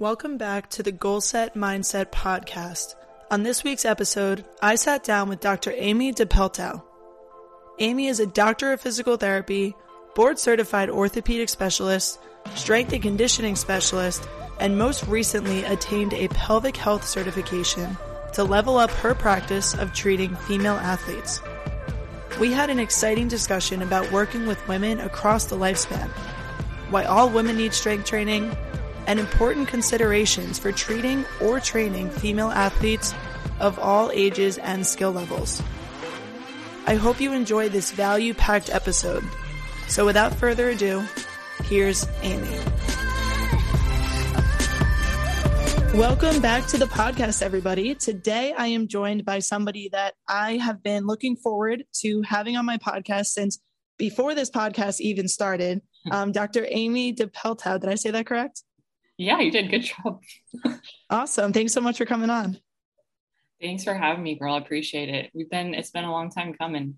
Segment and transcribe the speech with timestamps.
[0.00, 2.94] Welcome back to the Goal Set Mindset podcast.
[3.30, 5.74] On this week's episode, I sat down with Dr.
[5.76, 6.82] Amy DePeltow.
[7.78, 9.74] Amy is a doctor of physical therapy,
[10.14, 12.18] board certified orthopedic specialist,
[12.54, 14.26] strength and conditioning specialist,
[14.58, 17.98] and most recently attained a pelvic health certification
[18.32, 21.42] to level up her practice of treating female athletes.
[22.40, 26.08] We had an exciting discussion about working with women across the lifespan,
[26.88, 28.56] why all women need strength training,
[29.10, 33.12] and important considerations for treating or training female athletes
[33.58, 35.60] of all ages and skill levels.
[36.86, 39.24] I hope you enjoy this value packed episode.
[39.88, 41.02] So without further ado,
[41.64, 42.56] here's Amy.
[45.98, 47.96] Welcome back to the podcast, everybody.
[47.96, 52.64] Today I am joined by somebody that I have been looking forward to having on
[52.64, 53.58] my podcast since
[53.98, 55.82] before this podcast even started.
[56.12, 56.64] Um, Dr.
[56.68, 57.80] Amy DePeltow.
[57.80, 58.62] Did I say that correct?
[59.20, 59.70] Yeah, you did.
[59.70, 60.22] Good job.
[61.10, 61.52] awesome.
[61.52, 62.58] Thanks so much for coming on.
[63.60, 64.54] Thanks for having me, girl.
[64.54, 65.30] I appreciate it.
[65.34, 66.94] We've been, it's been a long time coming.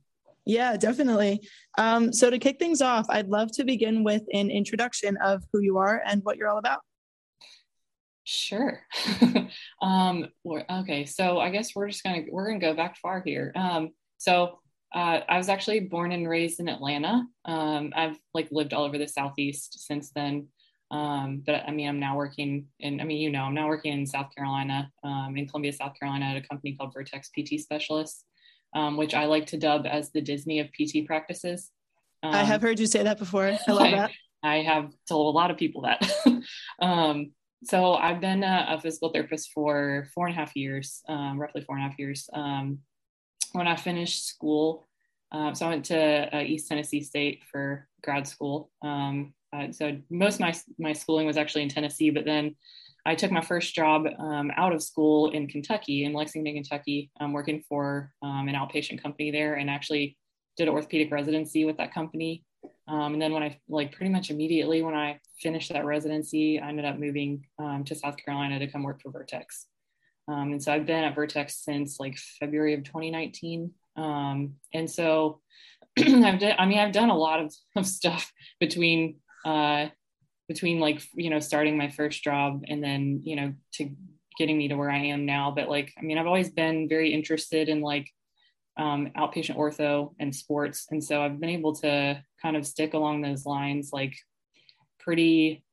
[0.46, 1.40] Yeah, definitely.
[1.78, 5.62] Um, so to kick things off, I'd love to begin with an introduction of who
[5.62, 6.78] you are and what you're all about.
[8.22, 8.80] Sure.
[9.82, 13.50] um, okay, so I guess we're just gonna we're gonna go back far here.
[13.56, 14.60] Um, so
[14.94, 17.24] uh, I was actually born and raised in Atlanta.
[17.44, 20.46] Um, I've like lived all over the southeast since then.
[20.92, 23.94] Um, but I mean, I'm now working in, I mean, you know, I'm now working
[23.94, 28.24] in South Carolina, um, in Columbia, South Carolina, at a company called Vertex PT Specialists,
[28.74, 31.70] um, which I like to dub as the Disney of PT practices.
[32.22, 33.46] I have um, heard you say that before.
[33.46, 34.10] I love that.
[34.42, 36.02] I, I have told a lot of people that.
[36.80, 37.30] Um,
[37.62, 41.60] so I've been a, a, physical therapist for four and a half years, um, roughly
[41.60, 42.28] four and a half years.
[42.32, 44.88] when I finished school,
[45.32, 48.70] uh, so I went to uh, East Tennessee State for grad school.
[48.82, 52.56] Um, uh, so most of my my schooling was actually in Tennessee, but then
[53.04, 57.64] I took my first job um, out of school in Kentucky, in Lexington, Kentucky, working
[57.68, 60.16] for um, an outpatient company there, and actually
[60.56, 62.44] did an orthopedic residency with that company.
[62.88, 66.68] Um, and then when I like pretty much immediately when I finished that residency, I
[66.68, 69.66] ended up moving um, to South Carolina to come work for Vertex.
[70.28, 73.72] Um, and so I've been at Vertex since like February of 2019.
[73.96, 75.40] and so
[75.98, 79.88] I've done, I mean, I've done a lot of, of stuff between uh,
[80.48, 83.90] between like you know starting my first job and then you know to
[84.38, 85.52] getting me to where I am now.
[85.54, 88.10] But like, I mean, I've always been very interested in like
[88.78, 93.22] um, outpatient ortho and sports, and so I've been able to kind of stick along
[93.22, 94.14] those lines, like
[94.98, 95.64] pretty,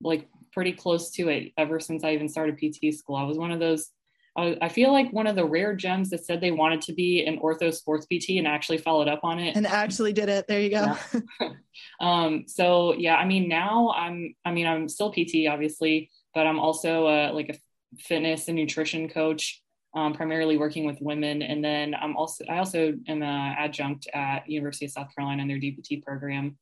[0.00, 3.16] like pretty close to it ever since I even started PT school.
[3.16, 3.90] I was one of those
[4.36, 7.38] I feel like one of the rare gems that said they wanted to be an
[7.38, 10.46] ortho sports PT and actually followed up on it and actually did it.
[10.46, 10.94] There you go.
[11.40, 11.48] Yeah.
[12.00, 16.58] um, so yeah, I mean, now I'm, I mean, I'm still PT obviously, but I'm
[16.58, 17.58] also uh, like a
[17.98, 19.62] fitness and nutrition coach,
[19.94, 21.40] um, primarily working with women.
[21.40, 25.48] And then I'm also, I also am an adjunct at University of South Carolina in
[25.48, 26.58] their DPT program.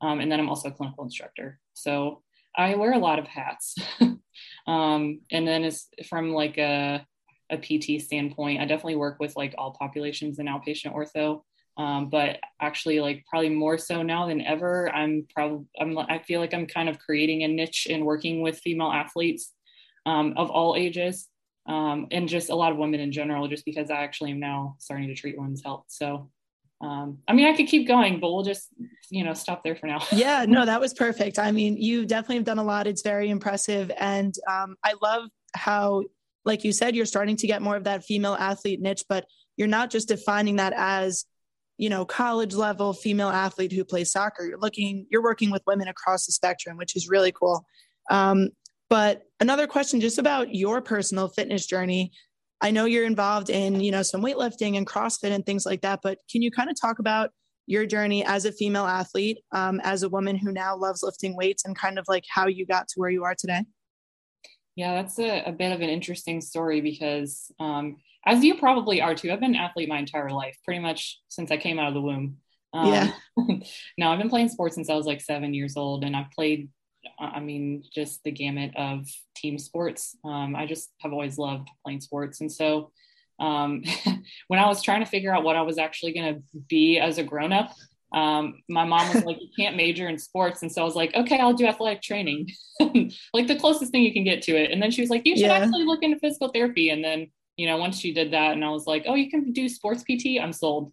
[0.00, 1.58] Um, and then I'm also a clinical instructor.
[1.74, 2.22] So
[2.56, 3.74] I wear a lot of hats.
[4.66, 7.04] um, and then it's from like a
[7.50, 8.60] a PT standpoint.
[8.60, 11.42] I definitely work with like all populations in outpatient ortho.
[11.78, 16.40] Um, but actually like probably more so now than ever i'm probably i'm i feel
[16.40, 19.52] like i'm kind of creating a niche in working with female athletes
[20.06, 21.28] um, of all ages
[21.68, 24.76] um, and just a lot of women in general just because i actually am now
[24.78, 26.30] starting to treat women's health so
[26.80, 28.68] um, i mean i could keep going but we'll just
[29.10, 32.36] you know stop there for now yeah no that was perfect i mean you definitely
[32.36, 36.02] have done a lot it's very impressive and um, i love how
[36.46, 39.26] like you said, you're starting to get more of that female athlete niche, but
[39.56, 41.26] you're not just defining that as,
[41.76, 44.46] you know, college level female athlete who plays soccer.
[44.46, 47.66] You're looking, you're working with women across the spectrum, which is really cool.
[48.10, 48.50] Um,
[48.88, 52.12] but another question just about your personal fitness journey.
[52.60, 56.00] I know you're involved in, you know, some weightlifting and CrossFit and things like that,
[56.02, 57.30] but can you kind of talk about
[57.66, 61.64] your journey as a female athlete, um, as a woman who now loves lifting weights
[61.64, 63.62] and kind of like how you got to where you are today?
[64.76, 67.96] Yeah, that's a, a bit of an interesting story because, um,
[68.26, 71.50] as you probably are too, I've been an athlete my entire life, pretty much since
[71.50, 72.36] I came out of the womb.
[72.74, 73.12] Um, yeah.
[73.98, 76.68] now I've been playing sports since I was like seven years old, and I've played,
[77.18, 80.14] I mean, just the gamut of team sports.
[80.24, 82.92] Um, I just have always loved playing sports, and so
[83.38, 83.82] um,
[84.48, 87.16] when I was trying to figure out what I was actually going to be as
[87.18, 87.72] a grown up,
[88.12, 90.62] um, my mom was like, you can't major in sports.
[90.62, 92.50] And so I was like, okay, I'll do athletic training,
[93.34, 94.70] like the closest thing you can get to it.
[94.70, 95.54] And then she was like, you should yeah.
[95.54, 96.90] actually look into physical therapy.
[96.90, 99.52] And then, you know, once she did that and I was like, oh, you can
[99.52, 100.92] do sports PT, I'm sold.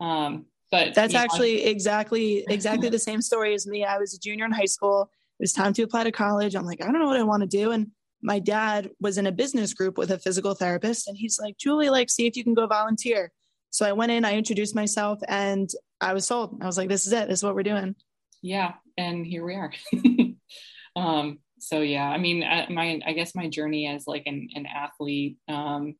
[0.00, 3.84] Um, but that's actually know, exactly, exactly the same story as me.
[3.84, 5.10] I was a junior in high school.
[5.38, 6.54] It was time to apply to college.
[6.54, 7.72] I'm like, I don't know what I want to do.
[7.72, 7.88] And
[8.22, 11.90] my dad was in a business group with a physical therapist and he's like, Julie,
[11.90, 13.32] like, see if you can go volunteer.
[13.70, 15.68] So I went in, I introduced myself and
[16.02, 16.58] I was sold.
[16.60, 17.28] I was like, this is it.
[17.28, 17.94] This is what we're doing.
[18.42, 18.74] Yeah.
[18.98, 19.72] And here we are.
[20.96, 25.38] um, so yeah, I mean, my, I guess my journey as like an, an athlete,
[25.48, 25.94] um,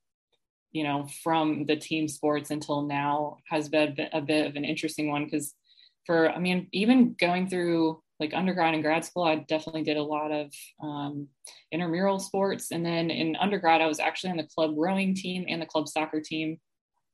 [0.72, 5.08] you know, from the team sports until now has been a bit of an interesting
[5.08, 5.54] one because
[6.04, 10.02] for, I mean, even going through like undergrad and grad school, I definitely did a
[10.02, 10.52] lot of
[10.82, 11.28] um,
[11.70, 12.72] intramural sports.
[12.72, 15.88] And then in undergrad, I was actually on the club rowing team and the club
[15.88, 16.58] soccer team.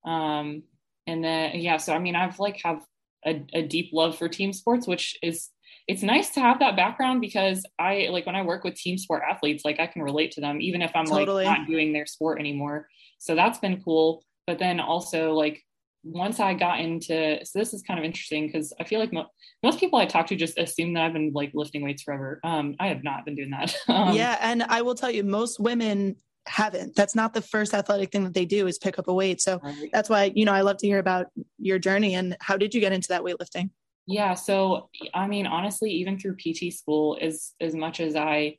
[0.06, 0.62] Um,
[1.08, 2.84] and then, yeah, so I mean, I've like have
[3.26, 5.49] a, a deep love for team sports, which is,
[5.88, 9.22] it's nice to have that background because I like when I work with team sport
[9.28, 11.46] athletes, like I can relate to them, even if I'm totally.
[11.46, 12.88] like not doing their sport anymore.
[13.19, 14.22] So that's been cool.
[14.46, 15.62] But then also like
[16.02, 19.28] once I got into, so this is kind of interesting because I feel like mo-
[19.62, 22.38] most people I talk to just assume that I've been like lifting weights forever.
[22.44, 23.75] Um, I have not been doing that.
[23.88, 26.16] um, yeah, and I will tell you, most women
[26.49, 26.97] haven't.
[26.97, 29.41] That's not the first athletic thing that they do is pick up a weight.
[29.41, 29.91] So right.
[29.93, 31.27] that's why you know I love to hear about
[31.59, 33.71] your journey and how did you get into that weightlifting?
[34.06, 38.59] Yeah, so I mean, honestly, even through PT school, as as much as I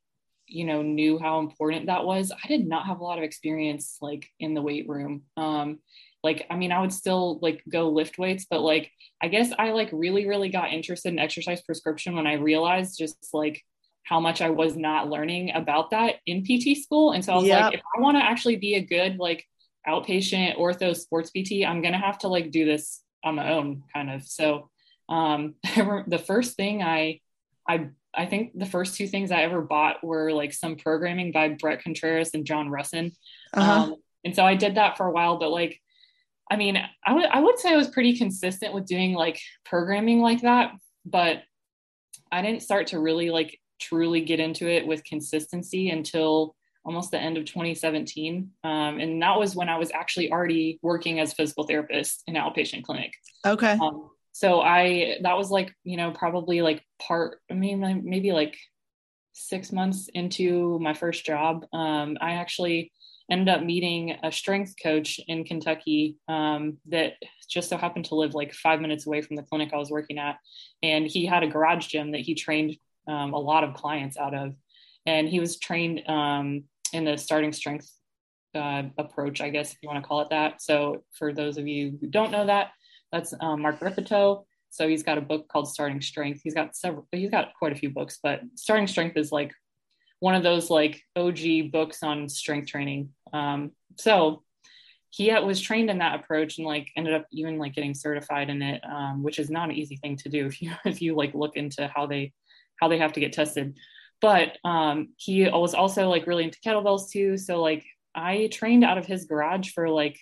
[0.49, 3.97] you know knew how important that was i did not have a lot of experience
[4.01, 5.77] like in the weight room um
[6.23, 9.71] like i mean i would still like go lift weights but like i guess i
[9.71, 13.61] like really really got interested in exercise prescription when i realized just like
[14.03, 17.45] how much i was not learning about that in pt school and so i was
[17.45, 17.63] yep.
[17.63, 19.45] like if i want to actually be a good like
[19.87, 24.09] outpatient ortho sports pt i'm gonna have to like do this on my own kind
[24.09, 24.69] of so
[25.09, 25.55] um
[26.07, 27.19] the first thing i
[27.67, 31.49] i I think the first two things I ever bought were like some programming by
[31.49, 33.13] Bret Contreras and John Rusin.
[33.53, 33.71] Uh-huh.
[33.71, 35.79] Um, and so I did that for a while, but like
[36.51, 40.21] I mean, I would I would say I was pretty consistent with doing like programming
[40.21, 40.71] like that,
[41.05, 41.43] but
[42.31, 46.55] I didn't start to really like truly get into it with consistency until
[46.85, 48.49] almost the end of 2017.
[48.63, 52.83] Um, and that was when I was actually already working as physical therapist in outpatient
[52.83, 53.13] clinic.
[53.45, 53.77] Okay.
[53.81, 58.55] Um, so I that was like you know probably like part I mean maybe like
[59.33, 61.65] six months into my first job.
[61.73, 62.91] Um, I actually
[63.31, 67.13] ended up meeting a strength coach in Kentucky um, that
[67.47, 70.17] just so happened to live like five minutes away from the clinic I was working
[70.17, 70.37] at.
[70.81, 72.75] And he had a garage gym that he trained
[73.09, 74.55] um, a lot of clients out of.
[75.05, 76.63] And he was trained um,
[76.93, 77.89] in the starting strength
[78.55, 80.61] uh, approach, I guess, if you want to call it that.
[80.61, 82.71] So, for those of you who don't know that,
[83.11, 84.45] that's um, Mark Rippetoe.
[84.71, 86.41] So he's got a book called Starting Strength.
[86.43, 89.51] He's got several, he's got quite a few books, but Starting Strength is like
[90.19, 93.09] one of those like OG books on strength training.
[93.33, 94.43] Um, so
[95.09, 98.61] he was trained in that approach and like ended up even like getting certified in
[98.61, 101.33] it, um, which is not an easy thing to do if you if you like
[101.33, 102.31] look into how they
[102.79, 103.77] how they have to get tested.
[104.21, 107.37] But um, he was also like really into kettlebells too.
[107.37, 110.19] So like I trained out of his garage for like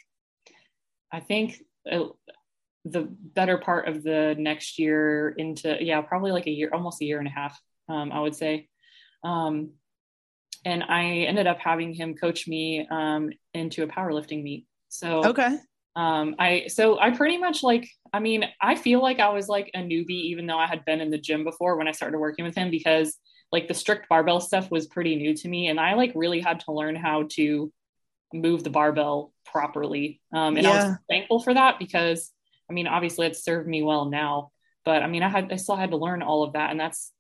[1.12, 2.06] I think uh,
[2.86, 7.06] the better part of the next year into yeah probably like a year almost a
[7.06, 7.60] year and a half
[7.90, 8.68] um, I would say.
[9.24, 9.72] Um,
[10.66, 14.68] and I ended up having him coach me um, into a powerlifting meet.
[14.90, 15.58] So okay.
[15.98, 19.72] Um, I so I pretty much like I mean I feel like I was like
[19.74, 22.46] a newbie even though I had been in the gym before when I started working
[22.46, 23.18] with him because
[23.52, 26.60] like the strict barbell stuff was pretty new to me and I like really had
[26.62, 27.74] to learn how to
[28.32, 30.22] move the barbell properly.
[30.32, 30.70] Um, and yeah.
[30.70, 32.32] I was thankful for that because
[32.70, 34.52] I mean obviously it served me well now,
[34.86, 37.12] but I mean I had I still had to learn all of that and that's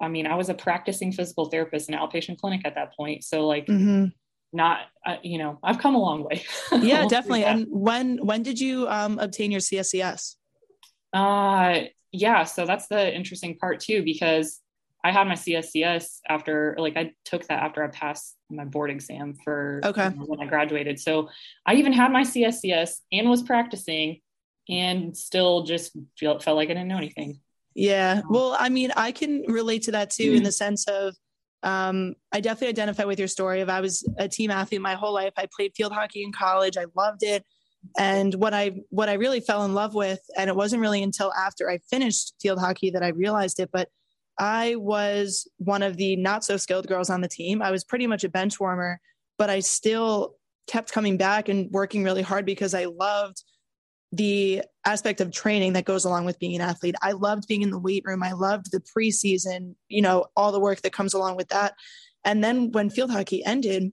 [0.00, 3.24] I mean, I was a practicing physical therapist in an outpatient clinic at that point.
[3.24, 4.06] So like, mm-hmm.
[4.52, 6.44] Not, uh, you know, I've come a long way.
[6.80, 7.44] yeah, definitely.
[7.44, 10.36] And when, when did you um, obtain your CSCS?
[11.12, 11.80] Uh,
[12.12, 12.44] yeah.
[12.44, 14.60] So that's the interesting part too, because
[15.04, 19.34] I had my CSCS after, like, I took that after I passed my board exam
[19.44, 20.08] for okay.
[20.08, 20.98] You know, when I graduated.
[20.98, 21.28] So
[21.66, 24.20] I even had my CSCS and was practicing
[24.68, 27.40] and still just felt, felt like I didn't know anything.
[27.74, 28.22] Yeah.
[28.28, 31.14] Well, I mean, I can relate to that too, in the sense of
[31.62, 35.12] um, I definitely identify with your story of I was a team athlete my whole
[35.12, 35.32] life.
[35.36, 36.76] I played field hockey in college.
[36.76, 37.44] I loved it.
[37.96, 41.32] And what I what I really fell in love with, and it wasn't really until
[41.34, 43.88] after I finished field hockey that I realized it, but
[44.38, 47.60] I was one of the not so skilled girls on the team.
[47.60, 49.00] I was pretty much a bench warmer,
[49.36, 50.34] but I still
[50.68, 53.42] kept coming back and working really hard because I loved
[54.12, 56.94] the aspect of training that goes along with being an athlete.
[57.02, 58.22] I loved being in the weight room.
[58.22, 61.74] I loved the preseason, you know, all the work that comes along with that.
[62.24, 63.92] And then when field hockey ended,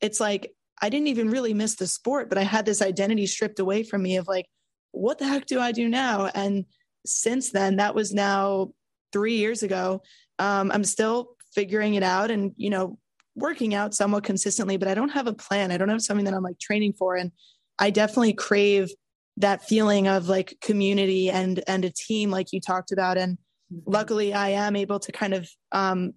[0.00, 3.58] it's like I didn't even really miss the sport, but I had this identity stripped
[3.58, 4.46] away from me of like,
[4.92, 6.30] what the heck do I do now?
[6.34, 6.64] And
[7.04, 8.72] since then, that was now
[9.12, 10.02] three years ago.
[10.38, 12.98] Um, I'm still figuring it out and, you know,
[13.34, 15.70] working out somewhat consistently, but I don't have a plan.
[15.70, 17.16] I don't have something that I'm like training for.
[17.16, 17.30] And
[17.78, 18.90] I definitely crave
[19.36, 23.18] that feeling of like community and and a team like you talked about.
[23.18, 23.38] And
[23.72, 23.90] mm-hmm.
[23.90, 26.14] luckily I am able to kind of um,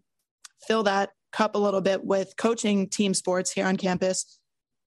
[0.67, 4.39] fill that cup a little bit with coaching team sports here on campus.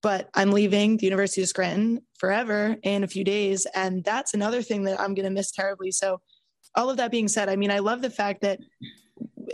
[0.03, 3.65] But I'm leaving the University of Scranton forever in a few days.
[3.73, 5.91] And that's another thing that I'm going to miss terribly.
[5.91, 6.21] So,
[6.75, 8.59] all of that being said, I mean, I love the fact that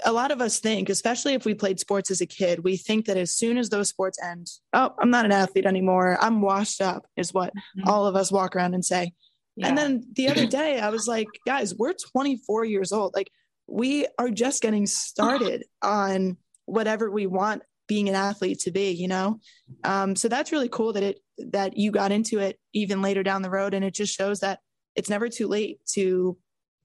[0.03, 3.05] a lot of us think, especially if we played sports as a kid, we think
[3.05, 6.17] that as soon as those sports end, oh, I'm not an athlete anymore.
[6.21, 7.89] I'm washed up, is what mm-hmm.
[7.89, 9.13] all of us walk around and say.
[9.55, 9.67] Yeah.
[9.67, 13.13] And then the other day, I was like, guys, we're 24 years old.
[13.15, 13.29] Like,
[13.67, 19.07] we are just getting started on whatever we want being an athlete to be, you
[19.07, 19.39] know?
[19.83, 21.19] Um, so that's really cool that it,
[21.51, 23.73] that you got into it even later down the road.
[23.73, 24.59] And it just shows that
[24.95, 26.38] it's never too late to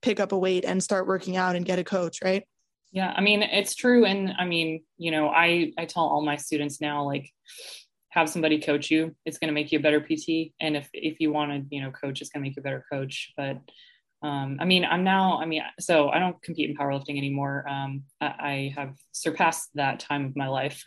[0.03, 2.45] pick up a weight and start working out and get a coach, right?
[2.91, 4.05] Yeah, I mean, it's true.
[4.05, 7.31] And I mean, you know, I, I tell all my students now, like,
[8.11, 9.15] have somebody coach you.
[9.27, 10.53] It's going to make you a better PT.
[10.61, 12.65] And if, if you want to, you know, coach, it's going to make you a
[12.65, 13.33] better coach.
[13.37, 13.59] But
[14.21, 17.65] um, I mean, I'm now, I mean, so I don't compete in powerlifting anymore.
[17.69, 20.83] Um, I, I, have surpassed that time of my life.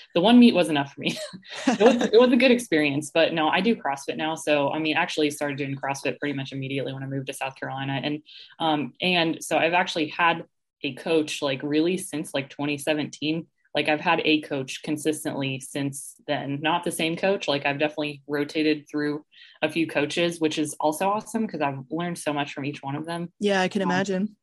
[0.16, 1.16] the one meet was enough for me.
[1.68, 4.34] it, was, it, was, a good experience, but no, I do CrossFit now.
[4.34, 7.54] So, I mean, actually started doing CrossFit pretty much immediately when I moved to South
[7.54, 8.00] Carolina.
[8.02, 8.20] And,
[8.58, 10.44] um, and so I've actually had
[10.82, 16.58] a coach like really since like 2017 like I've had a coach consistently since then.
[16.60, 17.48] Not the same coach.
[17.48, 19.24] Like I've definitely rotated through
[19.62, 22.96] a few coaches, which is also awesome because I've learned so much from each one
[22.96, 23.32] of them.
[23.40, 24.36] Yeah, I can um, imagine.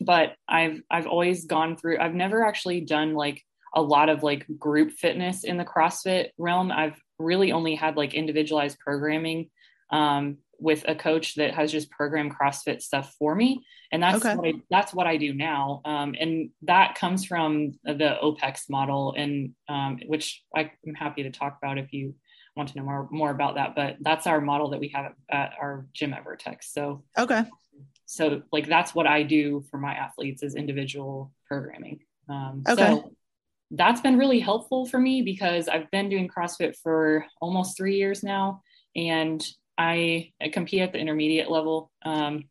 [0.00, 1.98] but I've I've always gone through.
[1.98, 3.42] I've never actually done like
[3.74, 6.70] a lot of like group fitness in the CrossFit realm.
[6.70, 9.48] I've really only had like individualized programming
[9.90, 13.64] um, with a coach that has just programmed CrossFit stuff for me.
[13.92, 14.36] And that's okay.
[14.36, 15.80] what I, that's what I do now.
[15.84, 21.58] Um, and that comes from the OPEX model and um, which I'm happy to talk
[21.62, 22.14] about if you
[22.56, 25.52] want to know more, more about that, but that's our model that we have at
[25.60, 26.72] our gym at Vertex.
[26.72, 27.44] So, okay.
[28.06, 32.00] So like, that's what I do for my athletes is individual programming.
[32.28, 32.82] Um, okay.
[32.82, 33.12] So
[33.72, 38.22] that's been really helpful for me because I've been doing CrossFit for almost three years
[38.22, 38.62] now.
[38.94, 39.44] And
[39.78, 42.44] I, I compete at the intermediate level, um,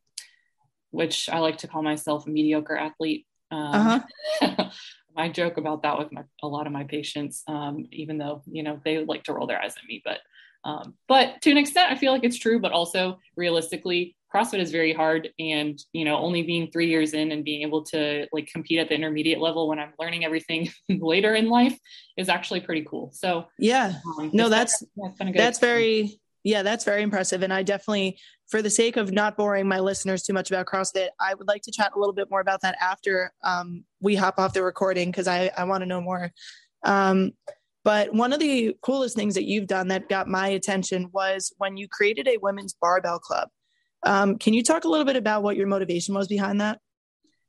[0.92, 3.26] which I like to call myself a mediocre athlete.
[3.52, 4.04] Um,
[4.42, 4.70] uh-huh.
[5.18, 8.64] I joke about that with my, a lot of my patients, um, even though you
[8.64, 10.02] know they like to roll their eyes at me.
[10.04, 10.20] But
[10.66, 12.60] um, but to an extent, I feel like it's true.
[12.60, 17.32] But also realistically, CrossFit is very hard, and you know, only being three years in
[17.32, 21.34] and being able to like compete at the intermediate level when I'm learning everything later
[21.34, 21.78] in life
[22.18, 23.12] is actually pretty cool.
[23.14, 27.42] So yeah, um, no, that's that's, that's very yeah, that's very impressive.
[27.42, 31.08] And I definitely, for the sake of not boring my listeners too much about CrossFit,
[31.20, 34.38] I would like to chat a little bit more about that after um, we hop
[34.38, 36.32] off the recording because I, I want to know more.
[36.84, 37.32] Um,
[37.84, 41.78] but one of the coolest things that you've done that got my attention was when
[41.78, 43.50] you created a women's barbell club.
[44.04, 46.80] Um, can you talk a little bit about what your motivation was behind that?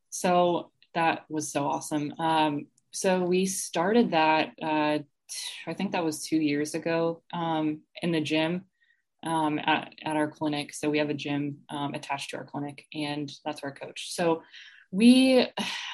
[0.09, 2.15] So that was so awesome.
[2.19, 5.01] Um, so we started that, uh,
[5.67, 8.65] I think that was two years ago um, in the gym
[9.27, 10.73] um, at, at our clinic.
[10.73, 14.15] So we have a gym um, attached to our clinic, and that's our coach.
[14.15, 14.43] So
[14.93, 15.47] we,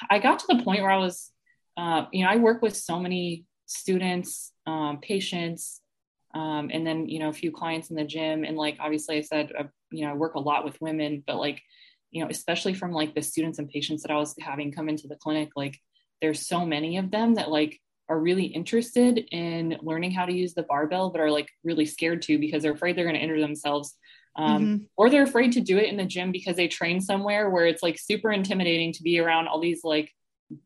[0.09, 1.31] I got to the point where I was,
[1.75, 5.81] uh, you know, I work with so many students, um, patients,
[6.35, 8.43] um, and then you know a few clients in the gym.
[8.43, 11.37] And like obviously, I said, uh, you know, I work a lot with women, but
[11.37, 11.61] like,
[12.11, 15.07] you know, especially from like the students and patients that I was having come into
[15.07, 15.79] the clinic, like
[16.21, 17.79] there's so many of them that like
[18.09, 22.21] are really interested in learning how to use the barbell, but are like really scared
[22.23, 23.95] to because they're afraid they're going to injure themselves.
[24.35, 24.83] Um, mm-hmm.
[24.97, 27.83] Or they're afraid to do it in the gym because they train somewhere where it's
[27.83, 30.11] like super intimidating to be around all these like,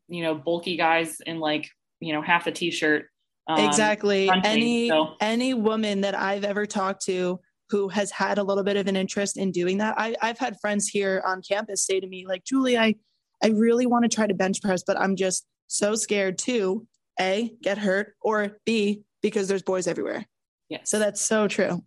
[0.08, 1.68] you know, bulky guys in like,
[2.00, 3.06] you know, half a t shirt.
[3.46, 4.30] Um, exactly.
[4.44, 5.14] Any, so.
[5.20, 7.40] any woman that I've ever talked to
[7.70, 9.94] who has had a little bit of an interest in doing that.
[9.98, 12.94] I, I've had friends here on campus say to me, like, Julie, I,
[13.42, 16.86] I really want to try to bench press, but I'm just so scared too
[17.20, 20.26] a, get hurt, or B, because there's boys everywhere.
[20.68, 20.80] Yeah.
[20.84, 21.82] So that's so true.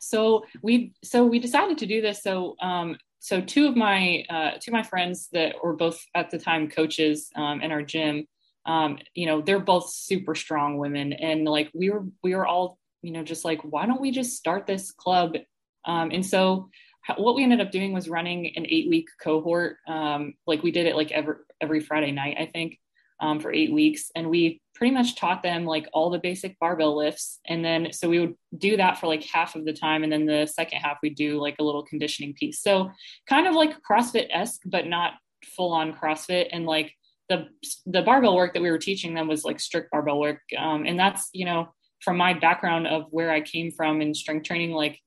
[0.00, 2.22] So we so we decided to do this.
[2.22, 6.30] So um, so two of my uh, two of my friends that were both at
[6.30, 8.26] the time coaches um, in our gym,
[8.66, 12.78] um, you know, they're both super strong women, and like we were we were all
[13.02, 15.36] you know just like why don't we just start this club?
[15.84, 16.68] Um, and so
[17.16, 19.76] what we ended up doing was running an eight week cohort.
[19.86, 22.78] Um, like we did it like every every Friday night, I think
[23.20, 24.10] um, for eight weeks.
[24.14, 27.40] And we pretty much taught them like all the basic barbell lifts.
[27.46, 30.02] And then, so we would do that for like half of the time.
[30.02, 32.60] And then the second half, we do like a little conditioning piece.
[32.60, 32.90] So
[33.28, 35.14] kind of like CrossFit esque, but not
[35.56, 36.48] full on CrossFit.
[36.52, 36.92] And like,
[37.28, 37.48] the
[37.86, 40.98] the barbell work that we were teaching them was like strict barbell work um, and
[40.98, 41.68] that's you know
[42.00, 45.00] from my background of where i came from in strength training like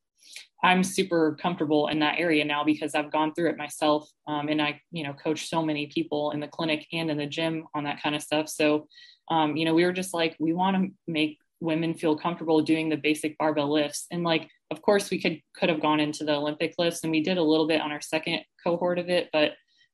[0.63, 4.61] i'm super comfortable in that area now because i've gone through it myself um, and
[4.61, 7.83] i you know coach so many people in the clinic and in the gym on
[7.83, 8.49] that kind of stuff.
[8.49, 8.87] So
[9.29, 12.89] um, you know we were just like we want to make women feel comfortable doing
[12.89, 14.07] the basic barbell lifts.
[14.11, 17.21] And like of course we could could have gone into the olympic lifts and we
[17.21, 19.53] did a little bit on our second cohort of it but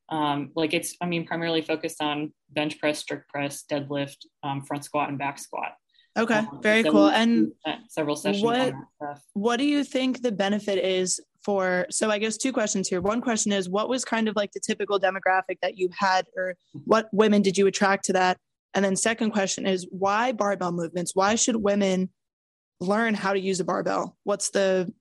[0.10, 4.84] um, like it's i mean primarily focused on bench press strict press deadlift um, front
[4.84, 5.74] squat and back squat
[6.18, 7.52] okay um, very so cool and
[7.90, 8.74] several sessions what,
[9.34, 13.22] what do you think the benefit is for so i guess two questions here one
[13.22, 16.56] question is what was kind of like the typical demographic that you had or
[16.86, 18.38] what women did you attract to that
[18.76, 21.16] and then second question is why barbell movements?
[21.16, 22.10] Why should women
[22.82, 24.18] learn how to use a barbell?
[24.26, 24.94] What's the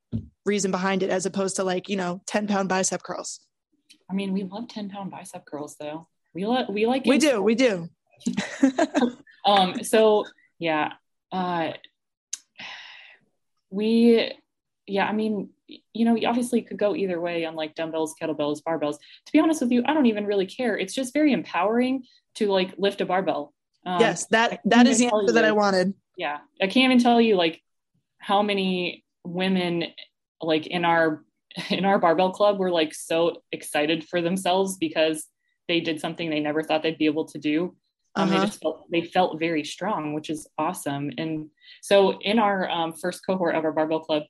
[0.47, 3.41] reason behind it as opposed to like, you know, 10 pound bicep curls?
[4.09, 6.07] I mean, we love 10 pound bicep curls though.
[6.35, 7.89] We like, we like, we do, we do.
[9.45, 10.25] um, so
[10.61, 10.93] yeah,
[11.35, 11.73] uh,
[13.71, 14.33] we,
[14.87, 15.51] yeah, I mean,
[15.93, 18.99] you know, you obviously could go either way on like dumbbells, kettlebells, barbells.
[19.27, 20.79] To be honest with you, I don't even really care.
[20.79, 22.05] It's just very empowering
[22.37, 23.53] to like lift a barbell.
[23.85, 25.95] Um, yes, that that is the answer that I wanted.
[26.17, 27.61] Yeah, I can't even tell you like
[28.19, 29.85] how many women
[30.41, 31.25] like in our
[31.71, 35.27] in our barbell club were like so excited for themselves because
[35.67, 37.75] they did something they never thought they'd be able to do.
[38.17, 38.39] Um, uh-huh.
[38.39, 41.11] They just felt they felt very strong, which is awesome.
[41.19, 41.51] And
[41.83, 44.25] so in our um, first cohort of our barbell club,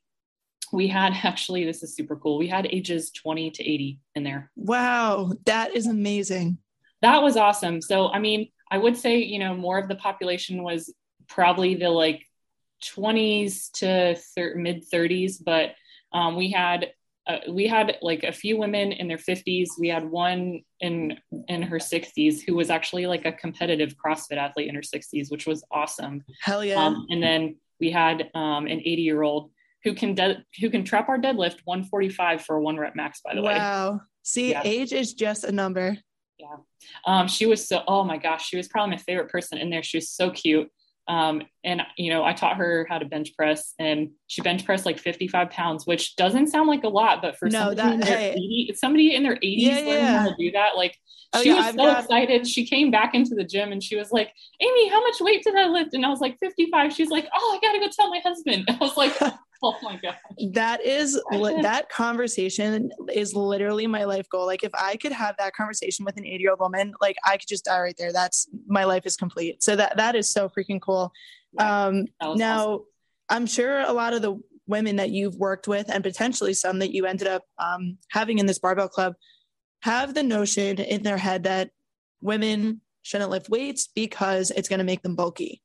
[0.72, 2.38] we had actually this is super cool.
[2.38, 4.50] We had ages 20 to 80 in there.
[4.56, 6.58] Wow, that is amazing.
[7.02, 7.82] That was awesome.
[7.82, 10.92] So I mean, I would say, you know, more of the population was
[11.28, 12.26] probably the like
[12.82, 15.74] 20s to thir- mid 30s, but
[16.12, 16.92] um, we had
[17.26, 19.68] uh, we had like a few women in their 50s.
[19.78, 24.68] We had one in in her 60s who was actually like a competitive CrossFit athlete
[24.68, 26.22] in her 60s, which was awesome.
[26.40, 26.84] Hell yeah!
[26.84, 29.50] Um, and then we had um, an 80 year old
[29.84, 33.20] who can de- who can trap bar deadlift 145 for a one rep max.
[33.24, 33.48] By the wow.
[33.48, 34.00] way, wow.
[34.22, 34.62] See, yeah.
[34.64, 35.98] age is just a number.
[36.38, 36.56] Yeah.
[37.06, 39.82] Um, she was so, oh my gosh, she was probably my favorite person in there.
[39.82, 40.70] She was so cute.
[41.06, 44.86] Um, and you know, I taught her how to bench press and she bench pressed
[44.86, 48.02] like 55 pounds, which doesn't sound like a lot, but for no, somebody, that, in
[48.02, 48.30] hey.
[48.32, 50.18] 80, somebody in their 80s yeah, learning yeah.
[50.20, 50.96] how to do that, like
[51.34, 52.02] oh, she yeah, was I've so got...
[52.04, 52.46] excited.
[52.46, 55.56] She came back into the gym and she was like, Amy, how much weight did
[55.56, 55.94] I lift?
[55.94, 56.92] And I was like, 55.
[56.92, 58.64] She's like, Oh, I gotta go tell my husband.
[58.70, 59.12] I was like,
[59.66, 60.16] oh my god
[60.52, 61.14] that is
[61.62, 64.46] that conversation is literally my life goal.
[64.46, 67.36] Like if i could have that conversation with an 80 year old woman like i
[67.36, 68.12] could just die right there.
[68.12, 69.62] That's my life is complete.
[69.62, 71.12] So that that is so freaking cool.
[71.54, 72.80] Yeah, um now awesome.
[73.30, 76.92] i'm sure a lot of the women that you've worked with and potentially some that
[76.92, 79.14] you ended up um, having in this barbell club
[79.82, 81.70] have the notion in their head that
[82.22, 85.60] women shouldn't lift weights because it's going to make them bulky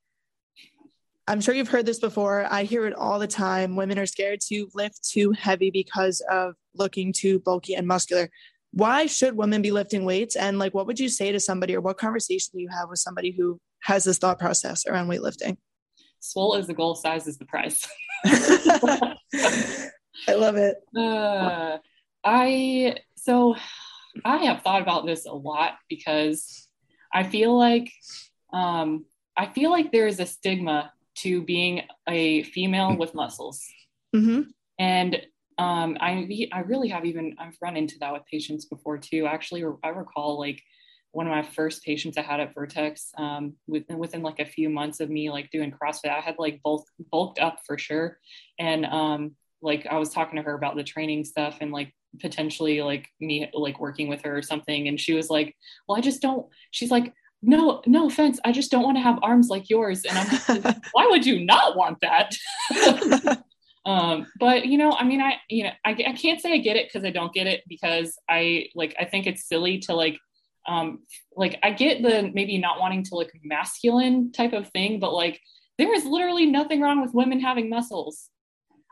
[1.30, 2.48] I'm sure you've heard this before.
[2.50, 3.76] I hear it all the time.
[3.76, 8.32] Women are scared to lift too heavy because of looking too bulky and muscular.
[8.72, 10.36] Why should women be lifting weights?
[10.36, 12.98] And like, what would you say to somebody, or what conversation do you have with
[12.98, 15.58] somebody who has this thought process around weightlifting?
[16.20, 17.88] Swole is the goal, size is the prize.
[18.26, 19.16] I
[20.30, 20.78] love it.
[20.98, 21.78] Uh,
[22.24, 23.56] I so
[24.26, 26.68] I have thought about this a lot because
[27.14, 27.92] I feel like
[28.52, 29.06] um,
[29.38, 33.66] I feel like there is a stigma to being a female with muscles.
[34.16, 34.42] Mm-hmm.
[34.78, 35.22] And
[35.58, 39.28] um, I I really have even I've run into that with patients before too.
[39.28, 40.62] Actually, I recall like
[41.12, 44.70] one of my first patients I had at Vertex um, within within like a few
[44.70, 46.12] months of me like doing CrossFit.
[46.12, 48.20] I had like bulk, bulked up for sure,
[48.58, 52.82] and um, like I was talking to her about the training stuff and like potentially
[52.82, 55.56] like me like working with her or something, and she was like,
[55.88, 58.40] "Well, I just don't." She's like, no, no offense.
[58.44, 60.04] I just don't want to have arms like yours.
[60.06, 62.36] And I'm like, why would you not want that?
[63.86, 66.76] um, but you know, I mean, I, you know, I, I can't say I get
[66.76, 70.18] it because I don't get it because I like, I think it's silly to like,
[70.68, 71.00] um,
[71.36, 75.40] like I get the maybe not wanting to look masculine type of thing, but like
[75.78, 78.30] there is literally nothing wrong with women having muscles.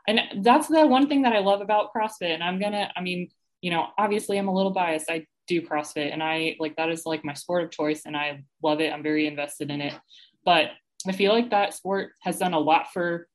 [0.08, 2.32] And that's the one thing that I love about CrossFit.
[2.32, 3.28] And I'm gonna, I mean,
[3.60, 5.10] you know, obviously I'm a little biased.
[5.10, 8.44] I do CrossFit and I like that is like my sport of choice and I
[8.62, 8.92] love it.
[8.92, 9.94] I'm very invested in it.
[10.44, 10.70] But
[11.06, 13.26] I feel like that sport has done a lot for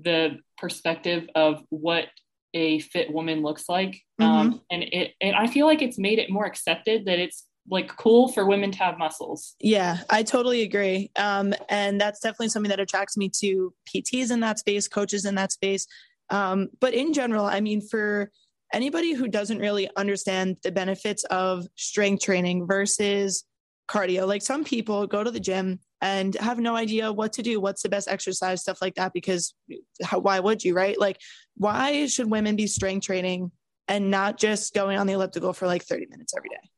[0.00, 2.06] the perspective of what
[2.54, 4.00] a fit woman looks like.
[4.20, 4.24] Mm-hmm.
[4.24, 7.96] Um, and it and I feel like it's made it more accepted that it's like
[7.96, 9.54] cool for women to have muscles.
[9.60, 11.10] Yeah, I totally agree.
[11.16, 15.36] Um, and that's definitely something that attracts me to PTs in that space, coaches in
[15.36, 15.86] that space.
[16.30, 18.30] Um, but in general, I mean, for
[18.72, 23.44] anybody who doesn't really understand the benefits of strength training versus
[23.88, 24.26] cardio.
[24.26, 27.82] Like some people go to the gym and have no idea what to do, what's
[27.82, 29.12] the best exercise, stuff like that.
[29.12, 29.54] Because
[30.02, 30.98] how, why would you, right?
[30.98, 31.18] Like,
[31.56, 33.52] why should women be strength training
[33.88, 36.70] and not just going on the elliptical for like 30 minutes every day?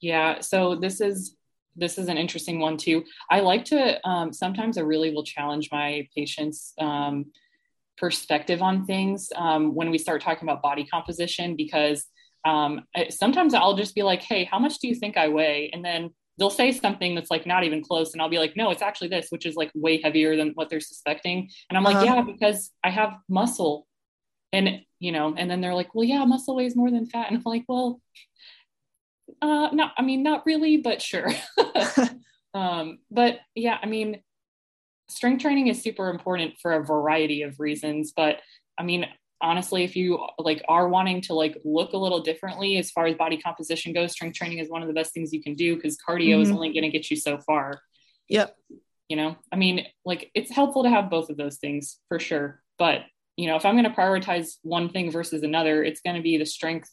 [0.00, 0.40] Yeah.
[0.40, 1.36] So this is
[1.74, 3.02] this is an interesting one too.
[3.30, 7.26] I like to um, sometimes I really will challenge my patients um,
[8.02, 12.04] perspective on things um, when we start talking about body composition because
[12.44, 15.84] um, sometimes I'll just be like, "Hey, how much do you think I weigh?" And
[15.84, 18.82] then they'll say something that's like not even close, and I'll be like, "No, it's
[18.82, 21.48] actually this," which is like way heavier than what they're suspecting.
[21.70, 22.04] And I'm like, uh-huh.
[22.04, 23.86] "Yeah, because I have muscle."
[24.52, 27.36] And you know, and then they're like, "Well, yeah, muscle weighs more than fat," and
[27.36, 28.00] I'm like, "Well."
[29.40, 31.30] Uh, no, I mean, not really, but sure.
[32.54, 34.20] um, but yeah, I mean,
[35.12, 38.12] strength training is super important for a variety of reasons.
[38.16, 38.40] But
[38.78, 39.06] I mean,
[39.40, 43.16] honestly, if you like are wanting to like look a little differently as far as
[43.16, 45.96] body composition goes, strength training is one of the best things you can do because
[45.96, 46.42] cardio mm-hmm.
[46.42, 47.80] is only going to get you so far.
[48.28, 48.56] Yep.
[49.08, 52.62] You know, I mean, like it's helpful to have both of those things for sure.
[52.78, 53.02] But
[53.36, 56.38] you know, if I'm going to prioritize one thing versus another, it's going to be
[56.38, 56.90] the strength.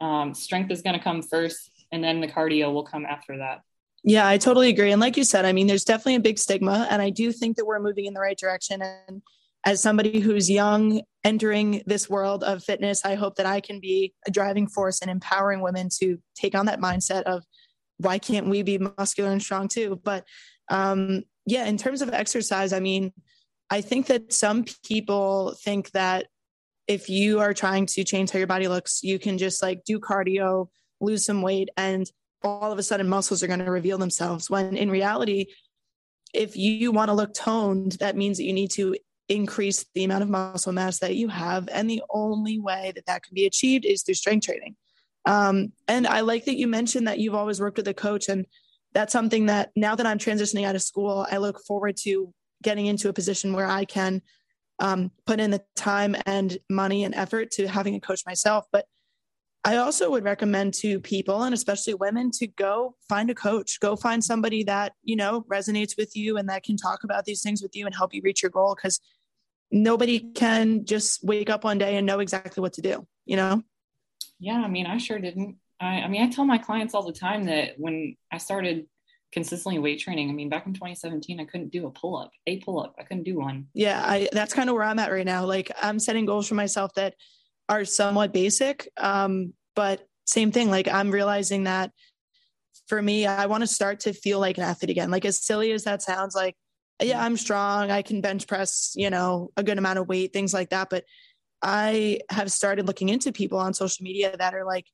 [0.00, 3.62] Um, strength is going to come first, and then the cardio will come after that.
[4.04, 4.92] Yeah, I totally agree.
[4.92, 7.56] And like you said, I mean, there's definitely a big stigma, and I do think
[7.56, 8.80] that we're moving in the right direction.
[8.82, 9.22] And
[9.64, 14.14] as somebody who's young, entering this world of fitness, I hope that I can be
[14.26, 17.44] a driving force in empowering women to take on that mindset of
[17.98, 20.00] why can't we be muscular and strong too?
[20.02, 20.24] But
[20.70, 23.12] um, yeah, in terms of exercise, I mean,
[23.70, 26.28] I think that some people think that
[26.86, 30.00] if you are trying to change how your body looks, you can just like do
[30.00, 30.68] cardio,
[31.00, 32.10] lose some weight, and
[32.42, 35.46] all of a sudden muscles are going to reveal themselves when in reality
[36.34, 38.94] if you want to look toned that means that you need to
[39.28, 43.22] increase the amount of muscle mass that you have and the only way that that
[43.22, 44.74] can be achieved is through strength training.
[45.26, 48.46] Um, and i like that you mentioned that you've always worked with a coach and
[48.94, 52.86] that's something that now that i'm transitioning out of school i look forward to getting
[52.86, 54.22] into a position where i can
[54.80, 58.86] um, put in the time and money and effort to having a coach myself but
[59.64, 63.96] I also would recommend to people and especially women to go find a coach, go
[63.96, 67.60] find somebody that, you know, resonates with you and that can talk about these things
[67.60, 69.00] with you and help you reach your goal because
[69.70, 73.62] nobody can just wake up one day and know exactly what to do, you know?
[74.38, 75.56] Yeah, I mean, I sure didn't.
[75.80, 78.86] I, I mean, I tell my clients all the time that when I started
[79.32, 82.58] consistently weight training, I mean, back in 2017, I couldn't do a pull up, a
[82.60, 82.94] pull up.
[82.98, 83.66] I couldn't do one.
[83.74, 85.44] Yeah, I, that's kind of where I'm at right now.
[85.44, 87.14] Like, I'm setting goals for myself that
[87.68, 88.88] are somewhat basic.
[88.96, 91.92] Um, but same thing, like I'm realizing that
[92.86, 95.10] for me, I want to start to feel like an athlete again.
[95.10, 96.56] Like as silly as that sounds, like
[97.00, 97.90] yeah, I'm strong.
[97.90, 100.90] I can bench press, you know, a good amount of weight, things like that.
[100.90, 101.04] But
[101.62, 104.86] I have started looking into people on social media that are like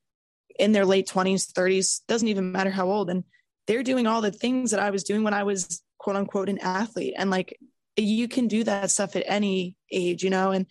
[0.59, 3.09] in their late 20s, 30s, doesn't even matter how old.
[3.09, 3.23] And
[3.67, 6.59] they're doing all the things that I was doing when I was quote unquote an
[6.59, 7.15] athlete.
[7.17, 7.57] And like
[7.97, 10.67] you can do that stuff at any age, you know, and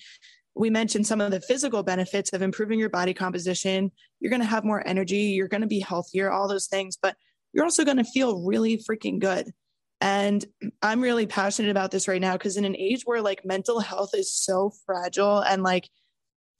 [0.54, 3.90] we mentioned some of the physical benefits of improving your body composition.
[4.20, 7.16] You're going to have more energy, you're going to be healthier, all those things, but
[7.52, 9.52] you're also going to feel really freaking good.
[10.00, 10.44] And
[10.82, 14.10] I'm really passionate about this right now because in an age where like mental health
[14.14, 15.88] is so fragile and like